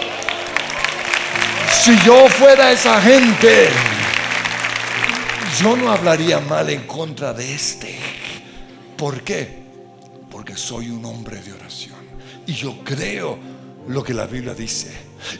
si 1.82 1.97
yo 2.05 2.27
fuera 2.29 2.71
esa 2.71 3.01
gente, 3.01 3.69
yo 5.59 5.75
no 5.75 5.91
hablaría 5.91 6.39
mal 6.39 6.69
en 6.69 6.82
contra 6.82 7.34
de 7.34 7.55
este. 7.55 7.97
¿Por 8.95 9.23
qué? 9.23 9.63
Porque 10.29 10.55
soy 10.55 10.91
un 10.91 11.03
hombre 11.05 11.41
de 11.41 11.53
oración. 11.53 11.97
Y 12.45 12.53
yo 12.53 12.84
creo 12.84 13.39
lo 13.88 14.03
que 14.03 14.13
la 14.13 14.27
Biblia 14.27 14.53
dice. 14.53 14.91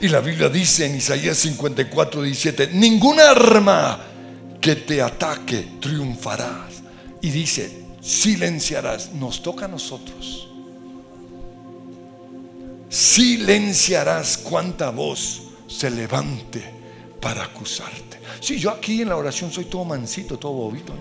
Y 0.01 0.07
la 0.07 0.19
Biblia 0.19 0.49
dice 0.49 0.87
en 0.87 0.95
Isaías 0.95 1.37
54, 1.37 2.23
17, 2.23 2.69
ninguna 2.73 3.29
arma 3.29 3.99
que 4.59 4.77
te 4.77 4.99
ataque 4.99 5.73
triunfarás. 5.79 6.81
Y 7.21 7.29
dice, 7.29 7.83
silenciarás. 8.01 9.11
Nos 9.13 9.43
toca 9.43 9.65
a 9.65 9.67
nosotros. 9.67 10.47
Silenciarás 12.89 14.39
cuánta 14.39 14.89
voz 14.89 15.40
se 15.72 15.89
levante 15.89 16.63
para 17.19 17.43
acusarte. 17.43 18.19
Si 18.39 18.59
yo 18.59 18.72
aquí 18.72 19.01
en 19.01 19.09
la 19.09 19.15
oración 19.15 19.51
soy 19.51 19.65
todo 19.65 19.86
mansito, 19.86 20.38
todo 20.38 20.51
bobito. 20.51 20.93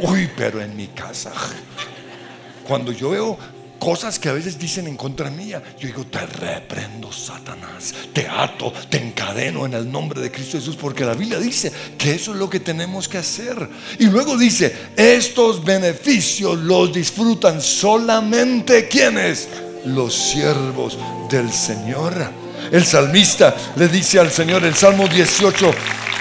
Uy, 0.00 0.30
pero 0.36 0.60
en 0.60 0.76
mi 0.76 0.88
casa, 0.88 1.32
cuando 2.66 2.92
yo 2.92 3.10
veo 3.10 3.38
cosas 3.78 4.18
que 4.18 4.28
a 4.28 4.32
veces 4.32 4.58
dicen 4.58 4.86
en 4.88 4.96
contra 4.96 5.30
mía, 5.30 5.62
yo 5.78 5.86
digo, 5.86 6.04
te 6.04 6.24
reprendo, 6.26 7.12
Satanás, 7.12 7.94
te 8.12 8.26
ato, 8.26 8.72
te 8.90 8.98
encadeno 8.98 9.66
en 9.66 9.74
el 9.74 9.90
nombre 9.90 10.20
de 10.20 10.30
Cristo 10.30 10.58
Jesús, 10.58 10.76
porque 10.76 11.04
la 11.04 11.14
Biblia 11.14 11.38
dice 11.38 11.72
que 11.96 12.12
eso 12.12 12.32
es 12.32 12.38
lo 12.38 12.50
que 12.50 12.60
tenemos 12.60 13.08
que 13.08 13.18
hacer. 13.18 13.68
Y 13.98 14.06
luego 14.06 14.36
dice, 14.36 14.74
estos 14.96 15.64
beneficios 15.64 16.58
los 16.58 16.92
disfrutan 16.92 17.60
solamente 17.60 18.88
quienes, 18.88 19.48
los 19.84 20.14
siervos 20.14 20.98
del 21.30 21.50
Señor. 21.52 22.47
El 22.70 22.84
salmista 22.84 23.54
le 23.76 23.88
dice 23.88 24.18
al 24.18 24.30
Señor, 24.30 24.64
el 24.64 24.74
Salmo 24.74 25.06
18, 25.08 25.70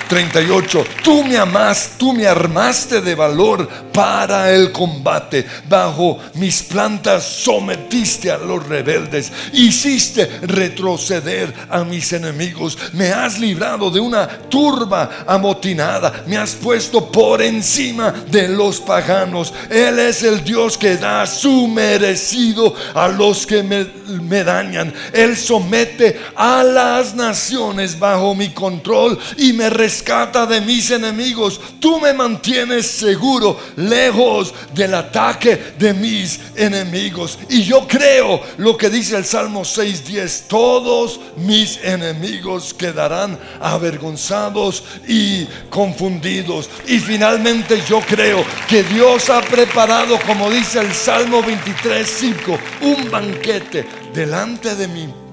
38, 0.08 0.86
tú 1.04 1.24
me 1.24 1.38
amas, 1.38 1.92
tú 1.98 2.14
me 2.14 2.26
armaste 2.26 3.02
de 3.02 3.16
valor 3.16 3.68
para 3.92 4.52
el 4.52 4.72
combate. 4.72 5.46
Bajo 5.68 6.20
mis 6.36 6.64
plantas 6.64 7.24
sometiste 7.24 8.32
a 8.32 8.38
los 8.38 8.66
rebeldes, 8.68 9.32
hiciste 9.54 10.26
retroceder 10.44 11.54
a 11.70 11.84
mis 11.84 12.14
enemigos, 12.14 12.78
me 12.94 13.10
has 13.10 13.40
librado 13.40 13.90
de 13.90 14.00
una 14.00 14.28
turba 14.28 15.26
amotinada, 15.28 16.24
me 16.26 16.38
has 16.38 16.56
puesto 16.56 17.12
por 17.12 17.42
encima 17.42 18.12
de 18.12 18.48
los 18.48 18.80
paganos. 18.80 19.54
Él 19.70 20.00
es 20.00 20.24
el 20.24 20.44
Dios 20.44 20.78
que 20.78 20.98
da 20.98 21.26
su 21.26 21.68
merecido 21.68 22.74
a 22.94 23.08
los 23.08 23.46
que 23.46 23.64
me, 23.64 23.88
me 24.22 24.44
dañan. 24.44 24.94
Él 25.12 25.36
somete 25.36 26.20
a 26.38 26.64
las 26.64 27.16
naciones 27.16 27.98
bajo 27.98 28.36
mi 28.36 28.50
control 28.50 29.18
y 29.38 29.54
me 29.54 29.70
rescata 29.72 30.46
de 30.46 30.62
mis 30.62 30.92
enemigos. 30.92 31.60
Tú 31.80 32.00
me 32.00 32.14
mantienes 32.14 32.86
seguro, 32.86 33.60
lejos 33.76 34.54
del 34.74 34.94
ataque 34.94 35.74
de 35.80 35.94
mis 35.96 36.40
enemigos. 36.56 37.40
Y 37.50 37.64
yo 37.64 37.88
creo 37.88 38.40
lo 38.58 38.78
que 38.78 38.90
dice 38.90 39.18
el 39.18 39.26
Salmo 39.26 39.66
6:10, 39.66 40.44
todos 40.48 41.20
mis 41.38 41.84
enemigos 41.84 42.74
quedarán 42.74 43.40
avergonzados 43.60 44.84
y 45.08 45.46
confundidos. 45.70 46.70
Y 46.86 47.00
finalmente 47.00 47.82
yo 47.90 48.00
creo 48.02 48.46
que 48.70 48.84
Dios 48.84 49.32
ha 49.32 49.42
preparado, 49.42 50.20
como 50.28 50.52
dice 50.52 50.80
el 50.80 50.94
Salmo 50.94 51.42
23:5, 51.42 52.60
un 52.82 53.10
banquete 53.10 53.88
delante 54.14 54.76
de 54.76 54.88
mí 54.88 55.27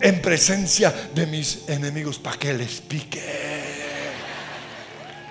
en 0.00 0.20
presencia 0.20 0.94
de 1.14 1.26
mis 1.26 1.68
enemigos 1.68 2.18
para 2.18 2.38
que 2.38 2.54
les 2.54 2.80
pique. 2.80 3.58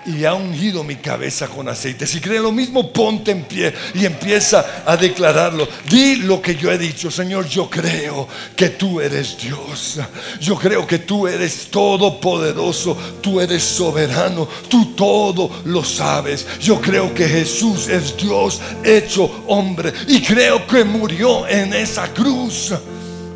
Y 0.06 0.24
ha 0.24 0.32
ungido 0.32 0.82
mi 0.84 0.96
cabeza 0.96 1.48
con 1.48 1.68
aceite. 1.68 2.06
Si 2.06 2.18
cree 2.18 2.40
lo 2.40 2.50
mismo, 2.50 2.92
ponte 2.92 3.30
en 3.30 3.44
pie 3.44 3.74
y 3.94 4.06
empieza 4.06 4.82
a 4.86 4.96
declararlo. 4.96 5.68
Di 5.86 6.16
lo 6.16 6.40
que 6.40 6.56
yo 6.56 6.72
he 6.72 6.78
dicho, 6.78 7.10
Señor. 7.10 7.46
Yo 7.46 7.68
creo 7.68 8.26
que 8.56 8.70
tú 8.70 9.02
eres 9.02 9.36
Dios. 9.36 10.00
Yo 10.40 10.56
creo 10.56 10.86
que 10.86 11.00
tú 11.00 11.28
eres 11.28 11.68
todopoderoso. 11.70 12.96
Tú 13.20 13.38
eres 13.38 13.62
soberano. 13.62 14.48
Tú 14.68 14.94
todo 14.94 15.50
lo 15.66 15.84
sabes. 15.84 16.46
Yo 16.58 16.80
creo 16.80 17.12
que 17.12 17.28
Jesús 17.28 17.88
es 17.88 18.16
Dios 18.16 18.62
hecho 18.82 19.44
hombre. 19.46 19.92
Y 20.06 20.22
creo 20.22 20.66
que 20.66 20.84
murió 20.84 21.46
en 21.46 21.74
esa 21.74 22.08
cruz 22.14 22.72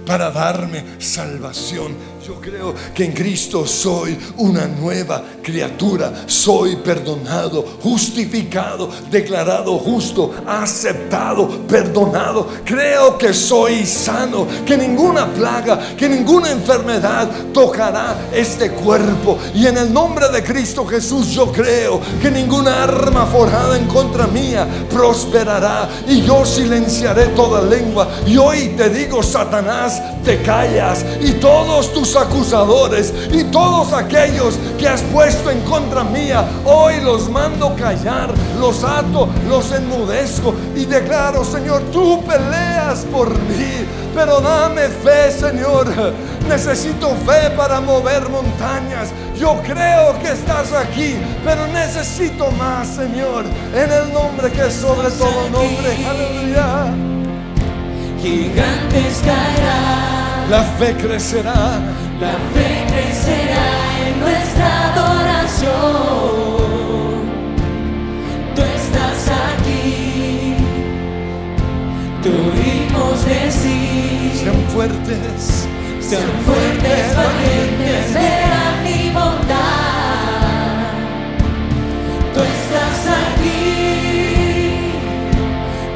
para 0.07 0.31
darme 0.31 0.85
salvación 0.99 1.95
yo 2.27 2.41
creo 2.41 2.73
que 2.95 3.05
en 3.05 3.13
Cristo 3.13 3.67
soy 3.67 4.17
una 4.37 4.67
nueva 4.69 5.23
criatura. 5.43 6.13
Soy 6.27 6.77
perdonado, 6.77 7.65
justificado, 7.83 8.89
declarado 9.11 9.77
justo, 9.79 10.33
aceptado, 10.47 11.49
perdonado. 11.67 12.49
Creo 12.65 13.19
que 13.19 13.35
soy 13.35 13.85
sano, 13.85 14.47
que 14.65 14.77
ninguna 14.77 15.27
plaga, 15.33 15.97
que 15.97 16.09
ninguna 16.09 16.53
enfermedad 16.53 17.29
tocará 17.53 18.29
este 18.33 18.71
cuerpo. 18.71 19.39
Y 19.55 19.67
en 19.67 19.79
el 19.79 19.93
nombre 19.93 20.29
de 20.29 20.45
Cristo 20.45 20.87
Jesús 20.87 21.31
yo 21.31 21.51
creo 21.51 22.01
que 22.21 22.31
ninguna 22.31 22.85
arma 22.85 23.27
forjada 23.27 23.77
en 23.77 23.87
contra 23.87 24.29
mía 24.29 24.67
prosperará. 24.91 25.89
Y 26.07 26.23
yo 26.23 26.45
silenciaré 26.45 27.27
toda 27.29 27.63
lengua. 27.63 28.09
Y 28.27 28.37
hoy 28.37 28.75
te 28.77 28.91
digo, 28.91 29.23
Satanás, 29.23 30.01
te 30.25 30.41
callas. 30.43 31.05
Y 31.21 31.33
todos 31.33 31.93
tus 31.93 32.12
acusadores 32.17 33.13
y 33.31 33.45
todos 33.45 33.93
aquellos 33.93 34.59
que 34.79 34.89
has 34.89 35.03
puesto 35.03 35.51
en 35.51 35.61
contra 35.63 36.05
mía, 36.05 36.45
hoy 36.65 37.01
los 37.01 37.29
mando 37.31 37.75
callar, 37.77 38.33
los 38.61 38.85
ato, 38.85 39.29
los 39.49 39.73
enmudezco 39.73 40.55
y 40.77 40.85
declaro, 40.85 41.45
Señor, 41.45 41.83
tú 41.93 42.23
peleas 42.25 43.05
por 43.11 43.31
mí, 43.31 43.87
pero 44.15 44.41
dame 44.41 44.89
fe, 44.89 45.31
Señor. 45.31 45.89
Necesito 46.49 47.09
fe 47.27 47.51
para 47.57 47.81
mover 47.81 48.29
montañas. 48.29 49.11
Yo 49.39 49.61
creo 49.63 50.19
que 50.21 50.33
estás 50.33 50.73
aquí, 50.73 51.17
pero 51.45 51.67
necesito 51.69 52.51
más, 52.53 52.89
Señor, 52.89 53.45
en 53.75 53.93
el 53.93 54.13
nombre 54.13 54.51
que 54.51 54.67
es 54.67 54.75
sobre 54.75 55.11
todo 55.11 55.49
nombre. 55.51 56.07
Aleluya. 56.07 56.93
Gigantes 58.21 59.21
caerán. 59.25 60.32
La 60.51 60.63
fe 60.79 60.95
crecerá 60.95 61.81
la 62.23 62.35
fe 62.55 62.69
crecerá 62.87 63.69
en 64.07 64.21
nuestra 64.21 64.69
adoración. 64.93 65.73
Tú 68.55 68.63
estás 68.63 69.21
aquí. 69.51 70.55
Tú 72.23 72.31
oímos 72.31 73.17
decir. 73.27 74.31
Sean 74.41 74.63
fuertes. 74.73 75.67
Sean 76.01 76.31
fuertes, 76.47 77.05
valientes, 77.17 78.15
verán 78.15 78.77
mi 78.85 79.11
bondad. 79.11 80.79
Tú 82.35 82.41
estás 82.41 82.99
aquí. 83.19 83.63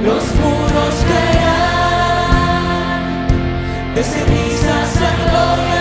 Los 0.03 0.25
muros. 0.41 1.06
De 3.97 4.05
cenizas 4.05 4.97
a 4.99 5.31
gloria. 5.31 5.77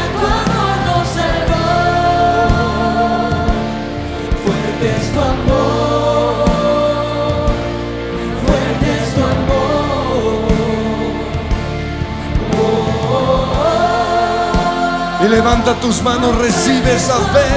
Y 15.22 15.28
levanta 15.28 15.74
tus 15.82 16.02
manos, 16.02 16.38
recibe 16.38 16.96
esa 16.96 17.16
fe. 17.16 17.50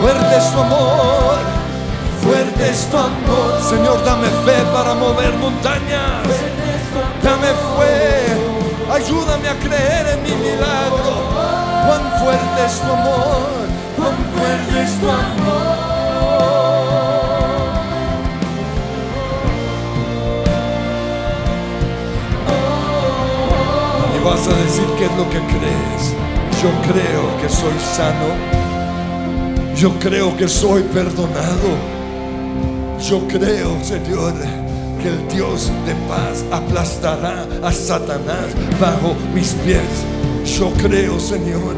Fuerte 0.00 0.36
es 0.36 0.50
tu 0.50 0.60
amor, 0.62 1.38
fuerte 2.24 2.70
es 2.70 2.90
tu 2.90 2.96
amor. 2.96 3.62
Señor, 3.62 4.04
dame 4.04 4.26
fe 4.44 4.64
para 4.72 4.94
mover 4.94 5.32
montañas. 5.34 6.26
Dame 7.22 7.48
fe 7.76 8.55
Ayúdame 8.90 9.48
a 9.48 9.54
creer 9.58 10.06
en 10.14 10.22
mi 10.22 10.30
milagro. 10.30 11.12
Cuán 11.86 12.02
fuerte 12.20 12.64
es 12.66 12.80
tu 12.80 12.92
amor, 12.92 13.48
cuán 13.96 14.16
fuerte 14.34 14.82
es 14.82 15.00
tu 15.00 15.08
amor. 15.08 15.86
Y 24.14 24.24
vas 24.24 24.46
a 24.46 24.54
decir 24.64 24.86
qué 24.98 25.04
es 25.06 25.16
lo 25.16 25.28
que 25.30 25.40
crees. 25.52 26.14
Yo 26.62 26.70
creo 26.90 27.42
que 27.42 27.48
soy 27.48 27.78
sano. 27.96 28.56
Yo 29.76 29.90
creo 29.98 30.36
que 30.36 30.48
soy 30.48 30.82
perdonado. 30.82 31.96
Yo 33.00 33.26
creo, 33.28 33.78
Señor, 33.84 34.34
el 35.06 35.28
Dios 35.28 35.70
de 35.86 35.94
paz 36.08 36.44
aplastará 36.50 37.46
a 37.62 37.72
Satanás 37.72 38.46
bajo 38.80 39.14
mis 39.34 39.52
pies. 39.64 39.82
Yo 40.58 40.70
creo, 40.74 41.18
Señor, 41.20 41.76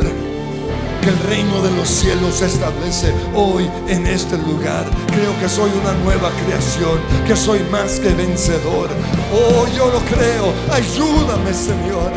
que 1.02 1.08
el 1.08 1.18
reino 1.28 1.62
de 1.62 1.70
los 1.76 1.88
cielos 1.88 2.36
se 2.36 2.46
establece 2.46 3.12
hoy 3.34 3.68
en 3.88 4.06
este 4.06 4.36
lugar. 4.38 4.84
Creo 5.08 5.38
que 5.40 5.48
soy 5.48 5.70
una 5.80 5.92
nueva 6.04 6.30
creación, 6.44 6.98
que 7.26 7.36
soy 7.36 7.60
más 7.70 8.00
que 8.00 8.10
vencedor. 8.10 8.88
Oh, 9.32 9.66
yo 9.76 9.86
lo 9.86 10.00
creo. 10.00 10.52
Ayúdame, 10.72 11.52
Señor. 11.52 12.12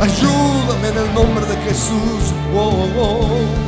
Ayúdame 0.00 0.88
en 0.88 0.98
el 0.98 1.14
nombre 1.14 1.44
de 1.46 1.56
Jesús. 1.68 2.32
Oh, 2.54 2.86
oh, 2.96 3.20
oh. 3.22 3.67